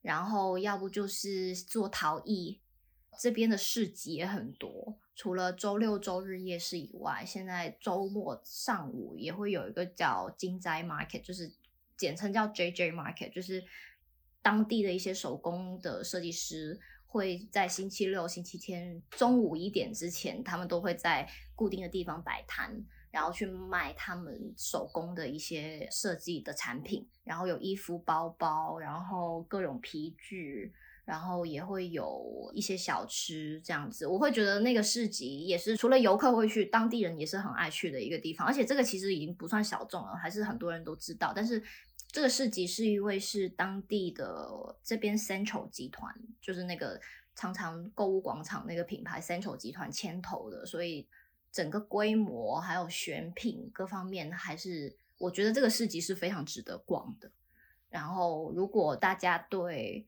[0.00, 2.61] 然后要不就是做陶艺。
[3.18, 4.96] 这边的市集也很多。
[5.14, 11.52] 除了周六周日夜市以外，现在周末上午也会有一个叫金斋 Market，就是
[11.96, 13.62] 简称叫 JJ Market，就是
[14.40, 30.72] 当地的一些手工的设计师会在星期六、星期天中午一点之前，他们都会在固定的地方摆摊，然后去卖他们手工的一些设计的产品，然后有衣服、包包，然后各种皮具。
[31.04, 38.46] 然后也会有一些小吃这样子，我会觉得那个市集也是除了游客会去，当地人也是很爱去的一个地方。
[38.46, 41.32] 而且这个其实已经不算小众了，还是很多人都知道。
[41.34, 41.62] 但是
[42.10, 44.48] 这个市集是因为是当地的
[44.84, 47.00] 这边 Central 集团，就是那个
[47.34, 51.08] 常常购物广场那个品牌 Central 集团牵头的，所以
[51.50, 57.30] 整个规模还有选品各方面，还是我觉得这个市集是非常值得逛的。
[57.88, 60.06] 然后如果大家对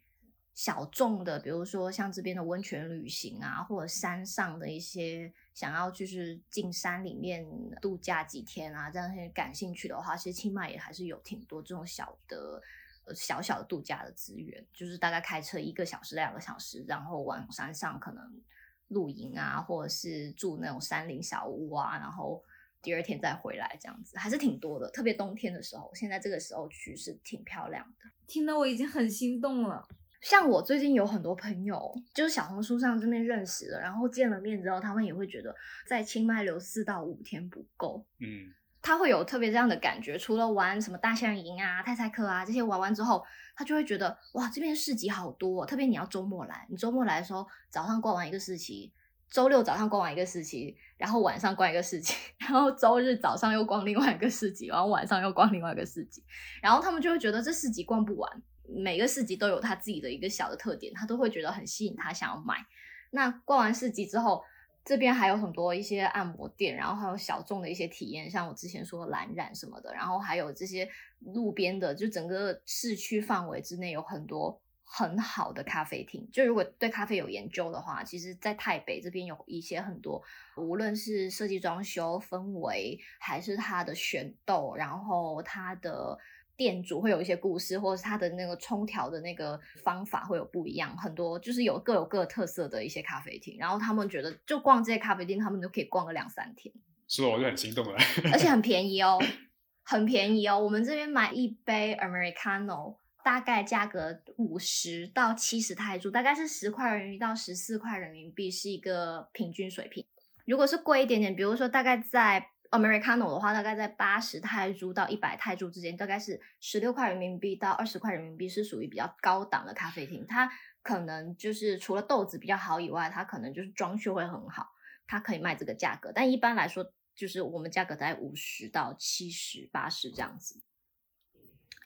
[0.55, 7.45] 小众的，比如说像这边的温泉旅行啊，或者山上的一些想要就是进山里面
[7.81, 12.63] 度假几天啊，这样些感兴趣的话，其实清迈也还是有挺多这种小的
[13.07, 18.41] 呃、小小的度假的资源，就是大概开车一个小时、两个小时，然后往山上可能
[18.89, 22.43] 露营啊，或者是住那种山林小屋啊，然后
[22.81, 24.89] 第二天再回来这样子，还是挺多的。
[24.91, 28.11] 特别冬天的时候，现在这个时候去是挺漂亮的。
[28.27, 29.87] 听得我已经很心动了。
[30.25, 35.55] 像我最近有很多朋友，就是小红书上这边认识的，然后见了面之后，他们也会觉得
[35.87, 40.17] 在清迈留四到五天不够，嗯，他会有特别这样的感觉。
[40.17, 43.23] 除了玩什么大象营啊、泰赛克啊这些玩完之后，
[43.55, 48.91] 他就会觉得哇，这边市集好多、哦，特别你要周末来，你周末来的时候，早上逛完一个市集，
[49.31, 56.25] 周六早上逛完一个市集，然后晚上逛一个市集， 然后周日早上又逛另外一个市集，然后晚上又逛另外一个市集，
[56.63, 58.43] 然后他们就会觉得这市集逛不完。
[58.67, 62.65] 每个市集都有他自己的一个小的特点，他都会觉得很吸引他，想要买。
[63.11, 64.43] 那逛完市集之后，
[64.85, 70.89] 这边还有很多一些按摩店，然后还有小众的一些体验，像我之前说的蓝染什么的，然后还有这些
[71.21, 76.29] 路边的，就整个市区范围之内有很多很好的咖啡厅。
[76.33, 80.23] 就如果对咖啡有研究的话，其实，在台北这边有一些很多，
[80.57, 86.19] 无论是设计装修氛围，还是它的选豆，然后它的。
[86.57, 93.57] 店主会有一些故事，或者是他的那个冲调的那个方法会有不一样，很多就是有各有各特色的一些咖啡厅。
[93.59, 96.75] 然后他们觉得，就逛这些咖啡厅，他们都可以逛个两三天。
[97.09, 97.99] 是我就很心动了，
[98.33, 99.19] 而且很便宜哦，
[99.85, 100.59] 很便宜哦。
[100.59, 110.05] 我们这边买一杯 Americano，大概价格五十到七十泰铢，大概是十块人民币到十四块人民币是一个平均水平。
[110.47, 112.51] 如果是贵一点点，比如说大概在。
[112.75, 120.27] Americano 的话，大概在八十泰铢到一百泰铢之间，大概是十六块人民币到二十块人民币，是属于比较高档的咖啡厅。
[120.27, 120.51] 它
[120.83, 124.69] 可能就是除了豆子比较好以外，它可能就是装修会很好，
[125.07, 126.11] 它可以卖这个价格。
[126.13, 130.61] 但一般来说，就是我们价格在五十到七十、八十这样子。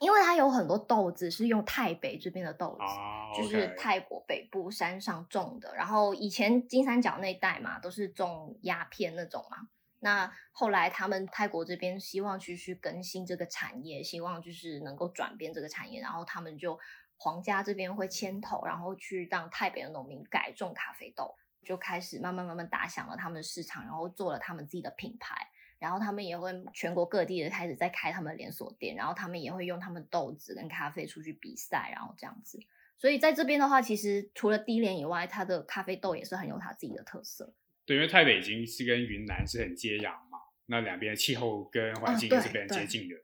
[0.01, 5.75] 因为它有很多豆子是用泰北这边的豆子，就是泰国北部山上种的。
[5.75, 9.69] 然后以前金三角那一带嘛，都是种鸦片那种嘛。
[10.01, 16.79] 那后来，他们泰国这边希望去去更新这个产业，希望就是能够转变这个产业，然后他们就
[17.17, 21.35] 皇家这边会牵头，然后去让泰北的农民改种咖啡豆，
[21.65, 25.35] 就开始慢慢慢慢打响了他们的市场，然后做了他们自己的品牌，
[25.81, 32.61] 然后他们也会全国各地的开始在开他们的连锁店，然后他们也会用他们豆子跟咖啡出去比赛，然后这样子。
[32.97, 37.53] 所以在这边的话，其实除了低廉以外，它的咖啡豆也是很有它自己的特色。
[37.89, 43.17] 对，因为太北已经是跟云南是很接壤嘛，那两边气候跟环境也是非常接近的。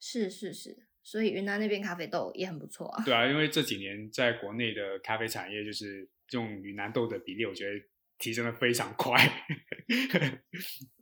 [0.00, 3.04] 是是是，所以云南那边咖啡豆也很不错啊。
[3.04, 7.80] 对啊，因为这几年在国内的咖啡产业，就是用云南豆的比例，我觉得
[8.18, 9.14] 提升的非常快。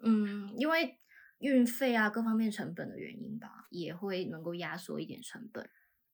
[0.03, 0.99] 嗯，因为
[1.39, 5.67] 运费啊各方面成本的原因吧，也会能够压缩一点成本。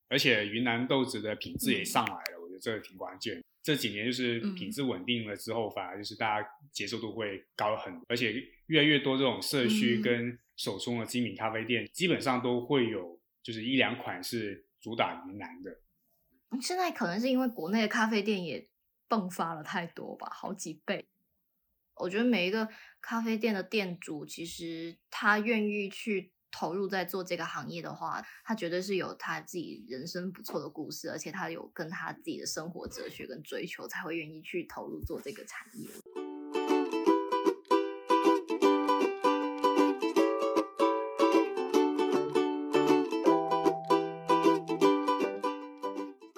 [0.07, 3.43] 而且云南豆子的品质也上来了，我觉得这个挺关键。
[3.65, 8.31] 这几年就是品质稳定了之后，反而就是大家接受度会高很多，而且
[8.67, 15.81] 越来越多这种社区跟手冲的精品咖啡店，基本上都会有就是一两款是主打云南的。
[16.61, 18.69] 现在可能是因为国内的咖啡店也
[19.09, 21.07] 迸发了太多吧，好几倍。
[21.95, 22.69] 我觉得每一个
[23.01, 26.34] 咖啡店的店主，其实他愿意去。
[26.57, 35.89] 投入在做这个行业的话，他绝对是有他自己人生不错的故事，而且他有跟他自己的生活哲学跟追求，才会愿意去投入做这个产业。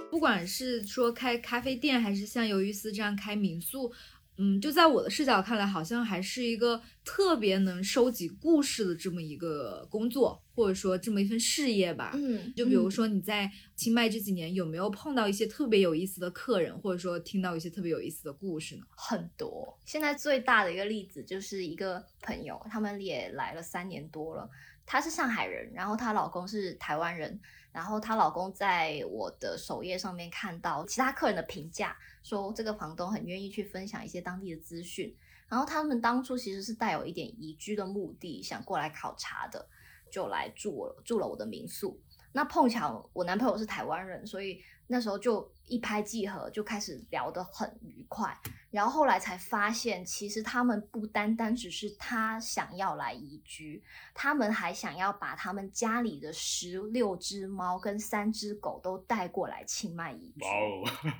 [0.09, 3.93] 不管是说开咖啡店，还是像鱿鱼丝这样开民宿。
[4.37, 12.11] 嗯，就在我的视角看来，好像还是一个特别能收集故事的这么一个工作，或者说这么一份事业吧。
[12.13, 18.83] 嗯，就比如说你在清迈这几年有没有碰到一些特别有意思的客人，或者说听到一些特别有意思的故事呢？
[18.89, 19.77] 很多。
[19.85, 24.47] 现在最大的一个例子就是一个朋友，他们也来了三年多了。
[24.85, 27.39] 她是上海人，然后她老公是台湾人。
[27.77, 35.15] 然后她老公在我的首页上面看到其他客人的评价，说这个房东很愿意去分享一些当地的资讯。
[35.47, 39.63] 然后他们当初其实是带有一点移居的目的，想过来考察的，
[40.11, 42.01] 就来住住了我的民宿。
[42.31, 44.59] 那碰巧我男朋友是台湾人，所以。
[44.87, 48.35] 那时候就一拍即合，就开始聊得很愉快。
[48.71, 53.81] 然后后来才发现，其实他们不单单只是他想要来移居，
[54.13, 60.43] 他们还想要把他们家里的十六只猫跟三只狗都带过来清迈移居。
[60.43, 61.11] 哇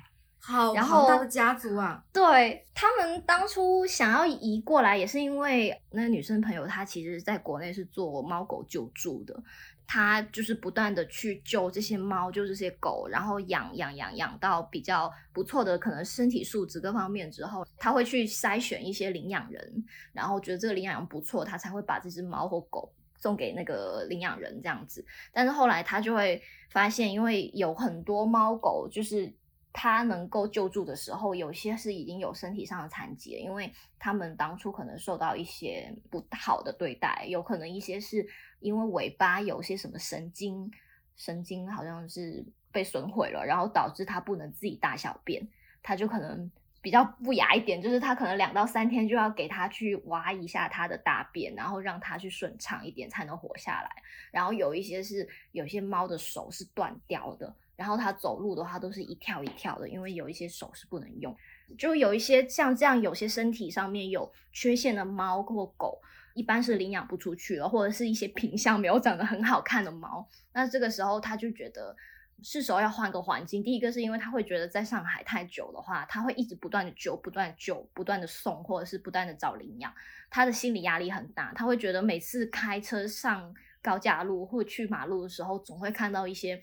[0.48, 2.02] 哦， 好庞大的家族啊！
[2.12, 9.42] 对他们当初想要移过来，也是因为那个女生朋友她其实在国内是做猫狗救助的。
[9.90, 25.02] 他就是不断的去救这些猫，救这些狗，然后养养养养到比较不错的可能身体素质各方面之后，他会去筛选一些领养人，然后觉得这个领养人不错，他才会把这只猫或狗送给那个领养人这样子。
[25.32, 29.32] 但是后来他就会发现，因为有很多猫狗，就是
[29.72, 38.26] 他能够救助的时候，有些是已经有身体上的残疾，因为他们当初可能受到一些不好的对待，有可能一些是
[38.60, 40.70] 因为尾巴有些什么神经
[41.16, 45.46] 神经好像是被损毁了，然后导致它不能自己大小便，
[45.82, 46.50] 它就可能。
[46.80, 53.90] 比较不雅一点，就是它可能两到三天就要给它去挖一下它的大便，然后让它去顺畅一点才能活下来。
[54.30, 61.36] 然后有一些是有些猫的手是断掉的，然后它走路的话都是一跳一跳的，因为有一些手是不能用。
[61.76, 66.00] 就有一些像这样有些身体上面有缺陷的猫或狗，
[66.38, 71.96] 一般是领养不出去了，或者是一些品相没有长得很好看的猫，那这个时候他就觉得。
[72.40, 73.64] 是时候要换个环境。
[73.64, 79.92] 第一个是因为他会觉得在上海太久的话，他会一直不断的救、不断救、不断的送，或者是不断的找领养，
[80.30, 81.52] 他的心理压力很大。
[81.56, 86.62] 他会觉得每次开车上高架路或去马路的时候，总会看到一些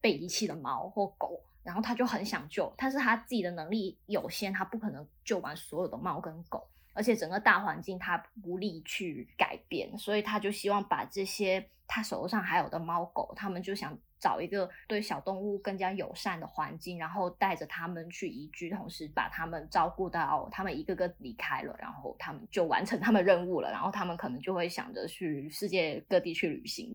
[0.00, 13.98] 被遗弃的猫或狗，然后他就很想救，但是他自己的能力有限，他不可能救完所有的猫跟狗，而且整个大环境他无力去改变，所以他就希望把这些他手上还有的猫狗，他们就想。
[14.22, 23.68] 找一个对小动物更加友善的环境，然后带着他们去移居，同时把他们照顾到他们一个个离开了，然后他们就完成他们任务了。
[23.72, 26.94] 然后他们可能就会想着去世界各地去旅行。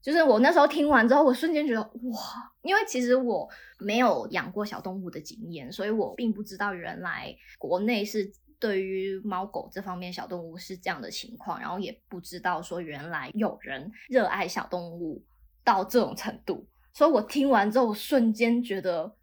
[0.00, 3.48] 就是我那时候听完之后，我瞬间觉得哇，因为其实我
[3.80, 15.24] 没有养过小动物的经验，所以我并不知道原来国内是对于猫狗这方面小动物是这样的情况，然后也不知道说原来有人热爱小动物。
[15.64, 19.14] 到这种程度，所以我听完之后，瞬间觉得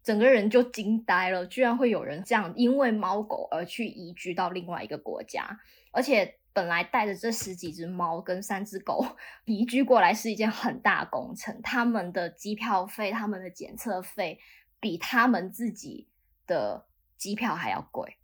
[0.00, 5.58] 整个人就惊呆了，居然会有人这样因为猫狗而去移居到另外一个国家，
[5.90, 9.04] 而且本来带着这十几只猫跟三只狗
[9.44, 14.38] 移居过来是一件很大工程，他们的机票费、他们的检测费
[14.78, 16.06] 比他们自己
[16.46, 16.86] 的
[17.16, 18.17] 机票还要贵。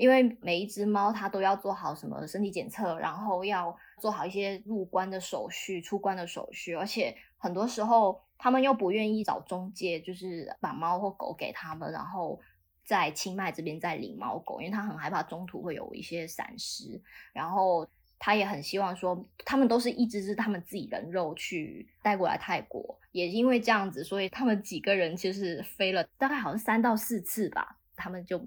[0.00, 12.40] 因为每一只猫它都要做好什么身体检测，然后要做好一些入关的手续、出关的手续，而且很多时候他们又不愿意找中介，就是把猫或狗给他们，然后
[12.82, 16.98] 在清迈这边再领猫狗，因为他很害怕中途会有一些闪失，
[17.34, 17.86] 然后
[18.18, 28.42] 他也很希望说，他们都是一只只他们自己人肉去带过来泰国，也因为这样子，所以他们几个人其实飞了大概好像三到四次吧，他们就。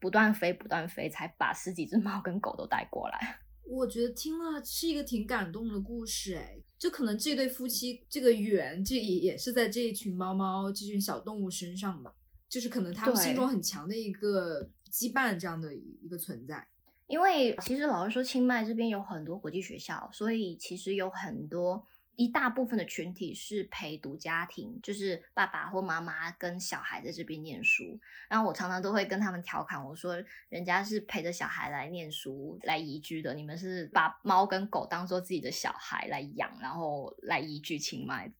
[0.00, 3.40] 不断飞，不断飞，才把十几只猫跟狗都带过来。
[3.64, 12.14] 我觉得听了是一个挺感动的故事，哎，就可能这对夫妻这个缘，这也也是在这一群猫猫、这群小动物身上吧，
[12.48, 16.66] 就是可能他们心中很强的一个羁绊，这样的一个存在。
[17.06, 21.86] 因为其实老实说，清迈这边有很多国际学校，所以其实有很多。
[22.18, 27.96] 一大部分的群体是陪读家庭，就是爸爸或妈妈跟小孩在这边念书。
[28.28, 38.32] 然后我常常都会跟他们调侃，我说：“人家是陪着小孩来念书、来移居的，你们是把猫跟狗当做自己的小孩来养，然后来移居清迈。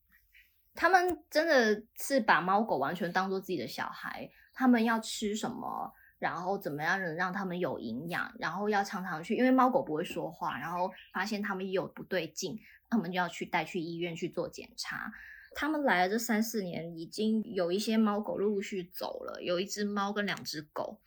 [0.75, 4.29] 他们真的是把猫狗完全当做自己的小孩。
[4.53, 12.59] 他们要吃什么，然后怎么样能让他们有营养，然后要常常去，因为猫狗不会说话，然后发现他们有不对劲。”
[12.91, 15.13] 他们就要去带去医院去做检查。
[15.55, 21.01] 他们来了这三四年，已经有一些猫狗陆陆续走了，有一只猫跟两只狗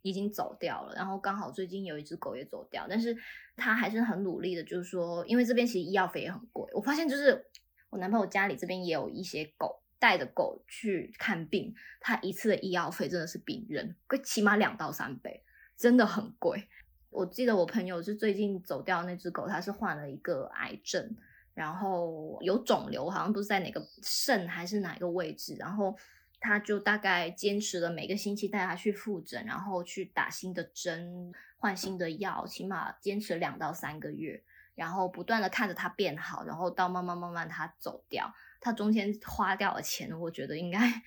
[0.00, 0.94] 已经走掉了。
[0.96, 3.16] 然后刚好最近有一只狗也走掉，但是
[3.54, 6.68] 他还是很努力的，就是说，因为这边其实医药费也很贵。
[6.72, 7.46] 我发现就是
[7.90, 15.44] 我男朋友家里这边也有一些狗，带着狗去看病，他一次的医药费真的是比人贵起码两到三倍，
[15.76, 16.66] 真的很贵。
[17.12, 21.14] 我记得我朋友是最近走掉那只狗，它是患了一个癌症，
[21.52, 25.94] 然后有肿瘤，好像不是在哪个肾还是哪个位置，然后
[26.40, 34.42] 他就大概坚持了每个星期带它去复诊，然后去打新的针、换新的药，起码坚持两到三个月，
[34.74, 41.02] 然后不断的看着它变好，然后到慢慢慢慢它走掉，它中间花掉的钱，我觉得应该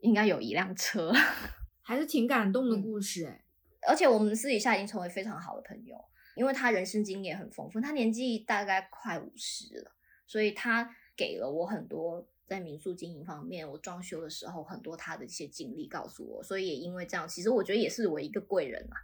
[0.00, 1.12] 应该有一辆车，
[1.80, 3.45] 还是挺感动的故事哎。
[3.86, 5.96] 而且我们私底下已经成为非常好的朋友，
[6.34, 9.92] 因为他人生经验很丰富，他年纪大概快五十了，
[10.26, 18.96] 所以他给了我很多在民宿经营方面，我装修的时候很多他的一些经历告诉我，所以也因为这样，其实我觉得也是我一个贵人嘛。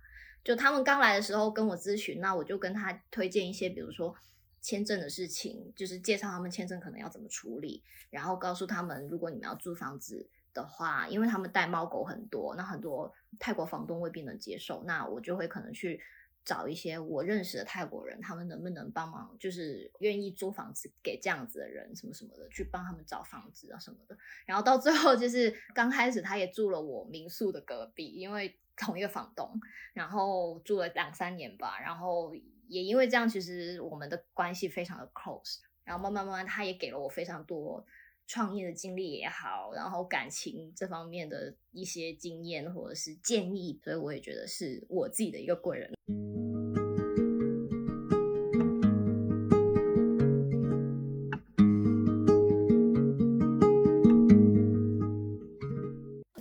[0.45, 4.15] 就他们刚来的时候跟我咨询，那我就跟他推荐一些，比如说
[4.61, 10.29] 签证的事情，就是介绍他们签证可能要怎么处理，然后告诉他们如果你们要租房子。
[10.55, 16.01] 的话，因为他们带猫狗很多，那很多泰国房东未必能接受，那我就会可能去
[16.45, 24.17] 找一些我认识的泰国人，他们能不能帮忙，就是愿意租房子给这样子的人，什么什么的，去帮他们找房子啊什么的。
[24.45, 29.61] 然后到最后就是刚开始他也住了我民宿的隔壁，因为同一个房东，
[29.93, 32.35] 然后住了两三年吧，然后
[32.67, 35.61] 也因为这样，其实我们的关系非常的 close。
[35.85, 37.85] 然后慢慢慢慢，他也给了我非常多
[38.33, 45.93] 创业的经历也好，然后感情这方面的一些经验或者是建议，所以我也觉得是我自己的一个贵人。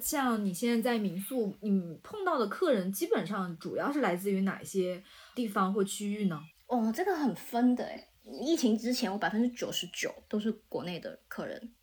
[0.01, 5.03] 像你现在在民宿，你碰到的客人基本上主要是来自于哪些
[5.35, 6.39] 地方或区域呢？
[6.67, 8.07] 哦，这个很分的诶。
[8.23, 11.73] 疫情之前，我百分之九十九都是国内的客人，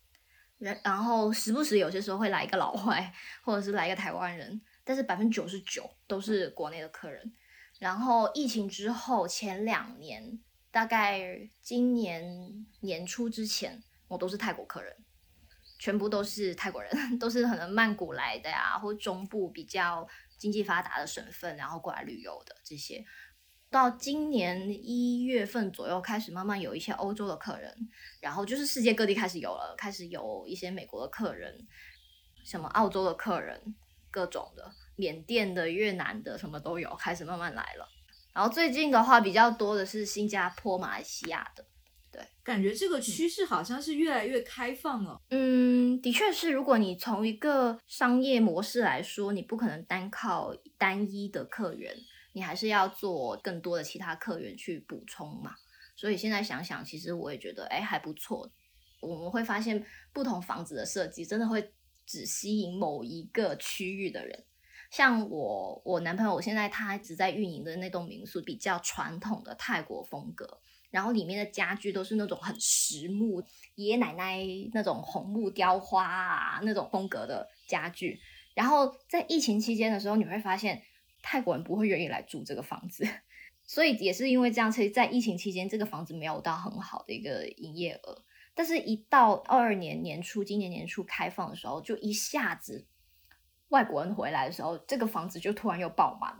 [0.59, 7.33] 然然后时不时有些时候会来一个老外，或者是来一个台湾人，但是百分之九十九都是国内的客人。
[7.79, 10.37] 然后疫情之后前两年，
[10.69, 14.93] 大概今年年初之前，我都是泰国客人，
[15.79, 20.05] 全部都是泰国人， 都是可能曼谷来的呀，或中部比较
[20.37, 23.05] 经济发达的省份，然后过来旅游的这些。
[23.71, 27.71] 到今年一月份左右，开始慢慢有一些欧洲的客人，
[28.19, 31.55] 然后就是世界各地开始有了，开始有一些美国的客人，
[32.43, 33.75] 什么澳洲的客人，
[34.09, 37.87] 各种的，缅甸的、越南的，什么都有，开始慢慢来了。
[38.33, 41.65] 然后最近的话，比较多的是新加坡、马来西亚的。
[42.11, 45.21] 对，感觉这个趋势好像是越来越开放了。
[45.29, 51.95] 嗯，的确是，如果你从一个商业模式来说，你不可能单靠单一的客源。
[52.39, 55.53] 你还是要做更多的其他客源去补充嘛，
[55.93, 58.49] 所以现在想想，其实我也觉得，哎，还不错。
[59.01, 61.73] 我们会发现，不同房子的设计真的会
[62.05, 64.45] 只吸引某一个区域的人。
[64.89, 70.61] 像我，我男朋友现在他一直在运营的那栋民宿，比较传统的泰国风格，
[70.91, 73.43] 然后里面的家具都是那种很实木，
[73.75, 74.37] 爷爷奶奶
[74.73, 78.21] 那种红木雕花啊那种风格的家具。
[78.55, 80.81] 然后在疫情期间的时候，你会发现。
[81.21, 83.07] 泰国人不会愿意来住这个房子，
[83.65, 88.23] 所以也是因为这样，其实，在疫情期间，这个房子没有到很好的一个营业额。
[88.55, 92.87] 但是，一到二二年年初，今年年初开放的时候，就一下子
[93.69, 96.35] 外国人回来的时候，这个房子就突然又爆满。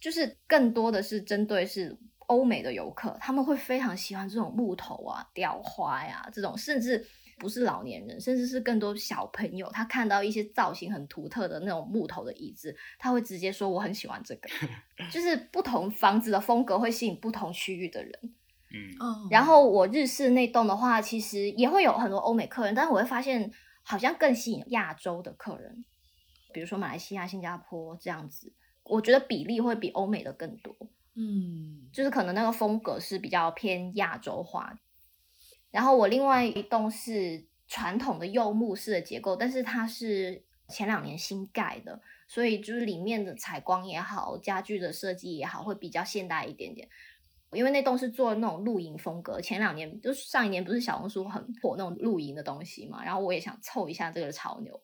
[0.00, 7.06] 就是更多的是针对是欧美的游客，他们会非常喜欢这种木头啊、雕花呀这种，甚至。
[7.38, 14.48] 不是老年人，甚至是更多小朋友，他看到一些造型很独特的那种木头的椅子，他会直接说我很喜欢这个。
[15.10, 18.12] 就是不同房子的风格会吸引不同区域的人。
[18.70, 23.50] 嗯，然后我日式那栋的话，其实也会有很多欧美客人，但是我会发现
[23.82, 25.84] 好像更吸引亚洲的客人，
[26.52, 28.52] 比如说马来西亚、新加坡这样子，
[28.84, 30.76] 我觉得比例会比欧美的更多。
[31.14, 34.78] 嗯，就是可能那个风格是比较偏亚洲化。
[35.70, 46.88] 然后我另外一栋是传统的柚木式的结构，但是它是前两年新盖的，所以就是里面的采光也好，家具的设计也好，会比较现代一点点。
[47.52, 54.80] 因为那栋是做那种露营风格，前两年就是上一年不是小红书很火那种露营的东西嘛，然后我也想凑一下这个潮流，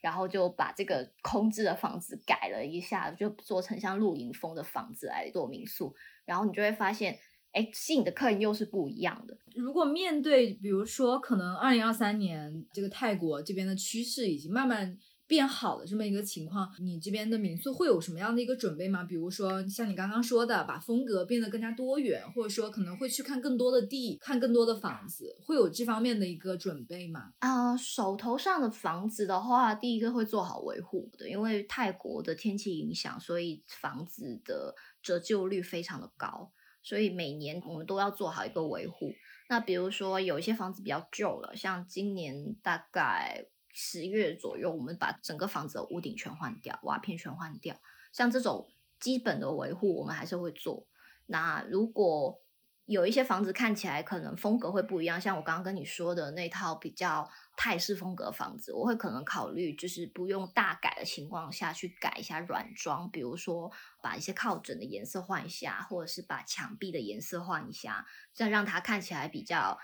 [0.00, 7.18] 然后就把这个空置的房子改了一下，就做成像露营风的房子来做民宿，然后你就会发现。
[7.52, 9.36] 哎，吸引的客人又是不一样的。
[9.54, 14.96] 如果面对，比如说，可能二零二三年这个泰国这边的趋势已经慢慢
[15.26, 19.02] 变好的这么一个情况，你这边的民宿会有什么样的一个准备吗？
[19.02, 27.32] 比如说，像你刚刚说的，把风格变得更加多元，或者说可能会去看更多的地，看更多的房子，会有这方面的一个准备吗？
[27.40, 36.52] 啊，手头上的房子的话，第一个会做好维护的，因为泰国的天气影响，所以房子的折旧率非常的高。
[36.88, 39.12] 所以每年我们都要做好一个维护。
[39.50, 47.76] 那比如说有一些房子比较旧了，像今年大概十月左右，我们把整个房子的屋顶全换掉，瓦片全换掉。
[48.10, 48.66] 像这种
[48.98, 50.86] 基本的维护，我们还是会做。
[51.26, 52.40] 那如果
[52.88, 63.70] 有一些房子看起来可能风格会不一样，像我刚刚跟你说的那套比较泰式风格房子，我会可能考虑就是不用大改的情况下去改一下软装，比如说
[64.02, 69.78] 把一些靠枕的颜色换一下，或者是把墙壁的颜色换一下，这样让它看起来比较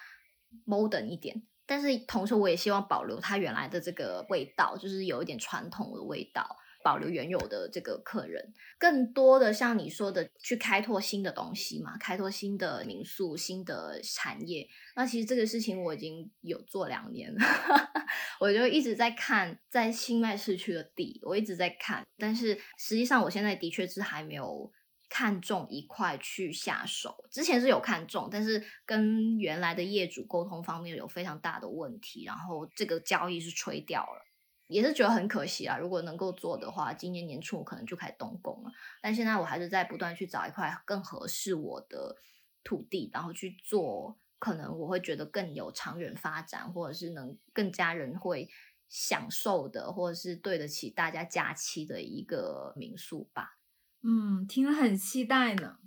[0.66, 1.42] modern 一点。
[1.66, 6.56] 但是同时我也希望保留它原来的这个味道，就是有一点传统的味道。
[6.84, 14.68] 保留原有的这个客人，更多的像你说的去开拓新的东西嘛，开拓新的民宿、新的产业。
[14.94, 17.40] 那其实这个事情我已经有做两年了，
[18.38, 24.70] 我就一直在看在新麦市区的地，我一直在看，但是实际上我现在的确是还没有
[25.08, 27.24] 看中一块去下手。
[27.30, 34.22] 之前是有看中，但是跟原来的业主沟通方面有非常大的问题，然后这个交易是吹掉了，
[34.66, 35.76] 也是觉得很可惜啊。
[35.78, 38.70] 如果能够做的话，今年年初我可能就开始动工了。
[39.02, 42.16] 但现在我还是在不断去找一块更合适我的
[42.62, 48.48] 土地，然后去做，可能我会觉得更有长远发展，或者是能更加人会
[48.88, 53.58] 享受的，或者是对得起大家假期的一个民宿吧。
[54.02, 55.78] 嗯，听了很期待呢。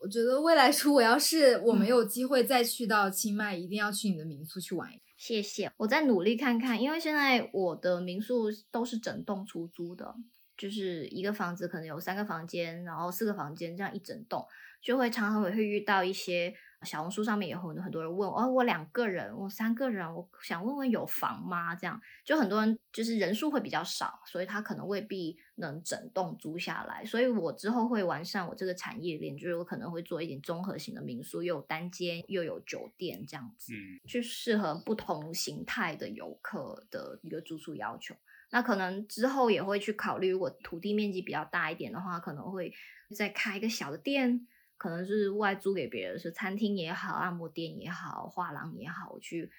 [0.00, 4.90] 我觉得未来 说，我要是我没有机会再去到清迈，一定要去你的民宿去玩。
[5.18, 10.14] 谢谢，我再努力看看，因为现在我的民宿都是整栋出租的，
[10.56, 14.46] 就是一个房子可能有三个房间，然后四个房间这样一整栋，
[14.80, 16.54] 就会常常会会遇到一些。
[16.82, 21.74] 小红书上面也有很多人问，哦，我两个人，我三个人，我想问问有房吗？
[21.74, 27.04] 这样就很多人就是人数会比较少，所以他可能未必能整栋租下来。
[27.04, 38.14] 所以我之后会完善我这个产业链，就是我可能会做一点综合型的民宿，又有单间又有酒店这样子，嗯，去适合不同形态的游客的一个住宿要求。
[38.50, 42.72] 那可能之后也会去考虑，如果土地面积比较大一点的话，可能会
[43.14, 44.46] 再开一个小的店。
[44.78, 49.50] 可能是外租给别人，是餐厅也好，按摩店也好，画廊也好，去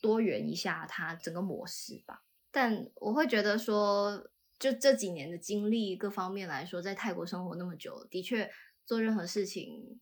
[0.00, 2.24] 多元一下它整个模式吧。
[2.50, 8.50] 但我会觉得说，就这几年的经历各方面来说，在泰国生活那么久，的确
[8.84, 10.00] 做任何事情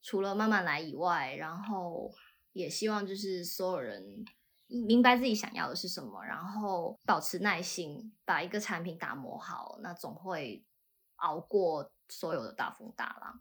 [0.00, 2.12] 除了慢慢来以外，然后
[2.52, 4.24] 也希望就是所有人
[4.66, 10.64] 明白自己想要的是什么，然后保持耐心，把一个产品打磨好，那总会
[11.16, 13.40] 熬过所有的大风大浪。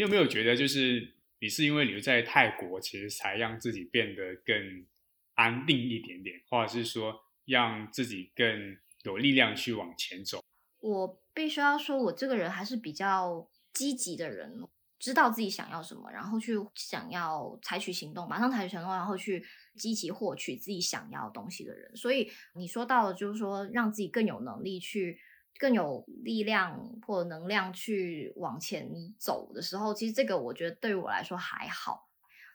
[0.00, 4.86] 你有没有觉得，就是你是因为你在泰国，其实才让自己变得更
[5.34, 10.42] 安定一点点，或者是说让自己更有力量去往前走？
[10.78, 14.66] 我必须要说，我这个人还是比较积极的人，
[14.98, 19.44] 知道自己想要什么，然后去想要采取行动，马上采取行动，然后去
[19.76, 21.94] 积极获取自己想要的东西的人。
[21.94, 25.18] 所以你说到了，就是说让自己更有能力去。
[25.58, 32.08] 更有力量或能量去往前走的时候，其实这个我觉得对于我来说还好。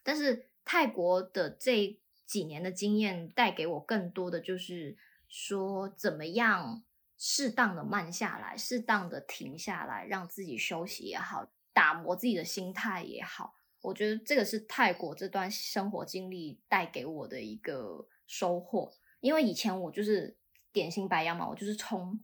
[0.04, 6.84] 但是泰国的这几年的经验带给我更多的就是说，怎么样
[7.18, 13.56] 适当的慢下来，适当的停下来，让自己休息也好，打磨自己的心态也好。
[13.82, 18.92] 我觉得这个是泰国这段生活经历带给我的一个收获。
[19.20, 20.36] 因为以前我就是
[20.72, 22.20] 典型白羊嘛，我就是冲。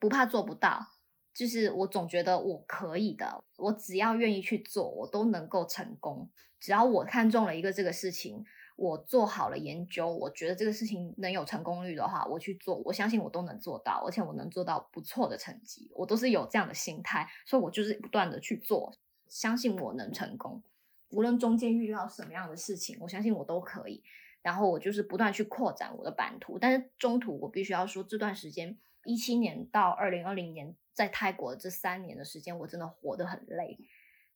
[0.00, 0.84] 不怕做不到，
[1.32, 6.28] 就是我总觉得我可以的，我只要愿意去做，我都能够成功。
[6.58, 8.44] 只要我看中了一个这个事情，
[8.76, 15.90] 我做好了研究，我觉得这个事情能有成功率的话，我去做，我相信我都能做到，而且我能做到不错的成绩。
[15.94, 18.94] 我都是有这样的心态，所以我就是不断的去做，
[19.28, 20.62] 相信我能成功。
[21.10, 24.02] 无论中间遇到什么样的事情，我相信我都可以。
[24.42, 28.78] 然后我就是不断去扩展我的版图，但是中途我必须要说这段时间。
[29.04, 33.78] 一七年到二零二零年，在泰国这三年的时间，我真的活得很累。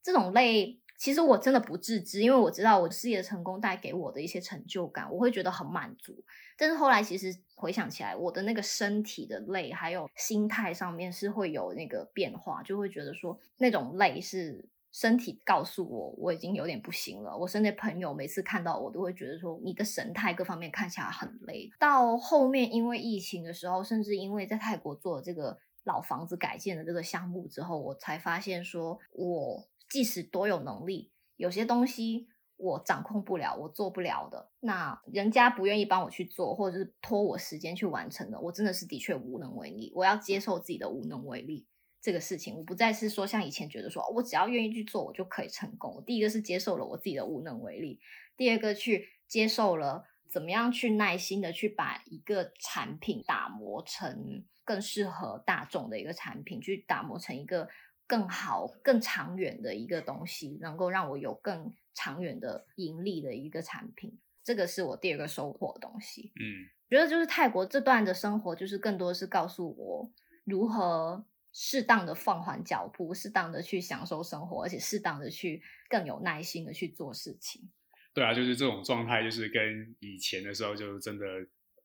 [0.01, 6.23] 这种累，其实我真的不自知，因为我知道我事业成功带给我的一些成就感，我会觉得很满足。
[6.57, 14.69] 但是后来，其实回想起来，我的那个身体的累，还有心态上面是会有那个变化，就会觉得说那种累是。
[14.97, 17.37] 身体告诉我我已经有点不行了。
[17.37, 21.69] 我身边朋友每次看到我都会觉得说你的神态各方面看起来很累。
[21.77, 39.91] 到后面因为疫情的时候，甚至因为在泰国做这个老房子改建的这个项目之后，我才发现说，我即使多有能力，有些东西我掌控不了，我做不了的，那人家不愿意帮我去做，或者是拖我时间去完成的，我真的是的确无能为力。
[39.93, 41.67] 我要接受自己的无能为力。
[42.05, 46.03] 这个事情，我不再是说像以前觉得说，我只要愿意去做，我就可以成功。
[46.05, 47.99] 第一个是接受了我自己的无能为力，
[48.37, 57.67] 第二个去接受了怎么样去耐心的去把一个产品打磨成更适合大众的一个产品，去打磨成一个
[58.05, 64.15] 更好、更长远的一个东西，能够让我有更长远的盈利的一个产品。
[64.43, 66.31] 这个是我第二个收获的东西。
[66.39, 70.11] 嗯，觉得就是泰国这段的生活，就是更多是告诉我
[70.43, 71.25] 如何。
[71.57, 77.71] 适当的放缓脚步，适当的去享受生活，而且适当的去更有耐心的去做事情。
[78.13, 81.25] 对啊，就是这种状态，就是跟以前的时候就真的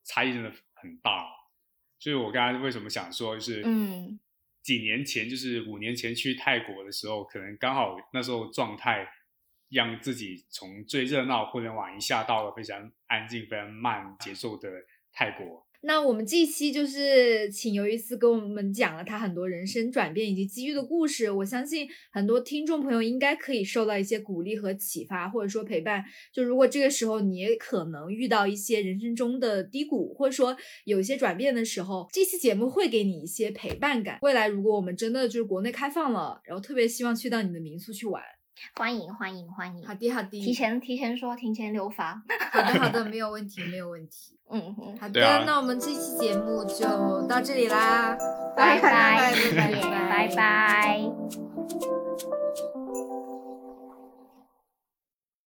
[0.02, 1.24] 差异真的很大。
[2.00, 4.18] 所以我刚刚为什么想说，就是嗯，
[4.60, 9.06] 几年前，就是五年前去泰国的时候，可能刚好那时候状态
[9.68, 14.68] 让自己从最热闹互联网一下到了非常安静、非常慢节奏的
[15.12, 15.64] 泰国。
[15.83, 21.31] 那我们这期就是请尤伊斯跟我们讲了他很多人生转变以及机遇的故事。
[21.31, 26.05] 我相信很多听众朋友应该可以受到一些鼓励和启发，或者说陪伴。
[26.35, 30.55] 就如果这个时候你也可能遇到一些人生中的低谷，或者说
[30.85, 34.18] 有一些转变的时候，这期节目会给你一些陪伴感。
[34.20, 38.22] 未来如果我们真的就是国内开放了，然后特别希望去到你的民宿去玩，
[38.74, 42.22] 欢迎欢迎欢迎，好的好的，提前提前说，庭前留发。
[42.53, 48.16] 好的 好的，没有问题没有问题，嗯，好的，那我们这期节目就到这里啦，
[48.57, 49.32] 拜拜
[50.11, 51.49] 拜拜。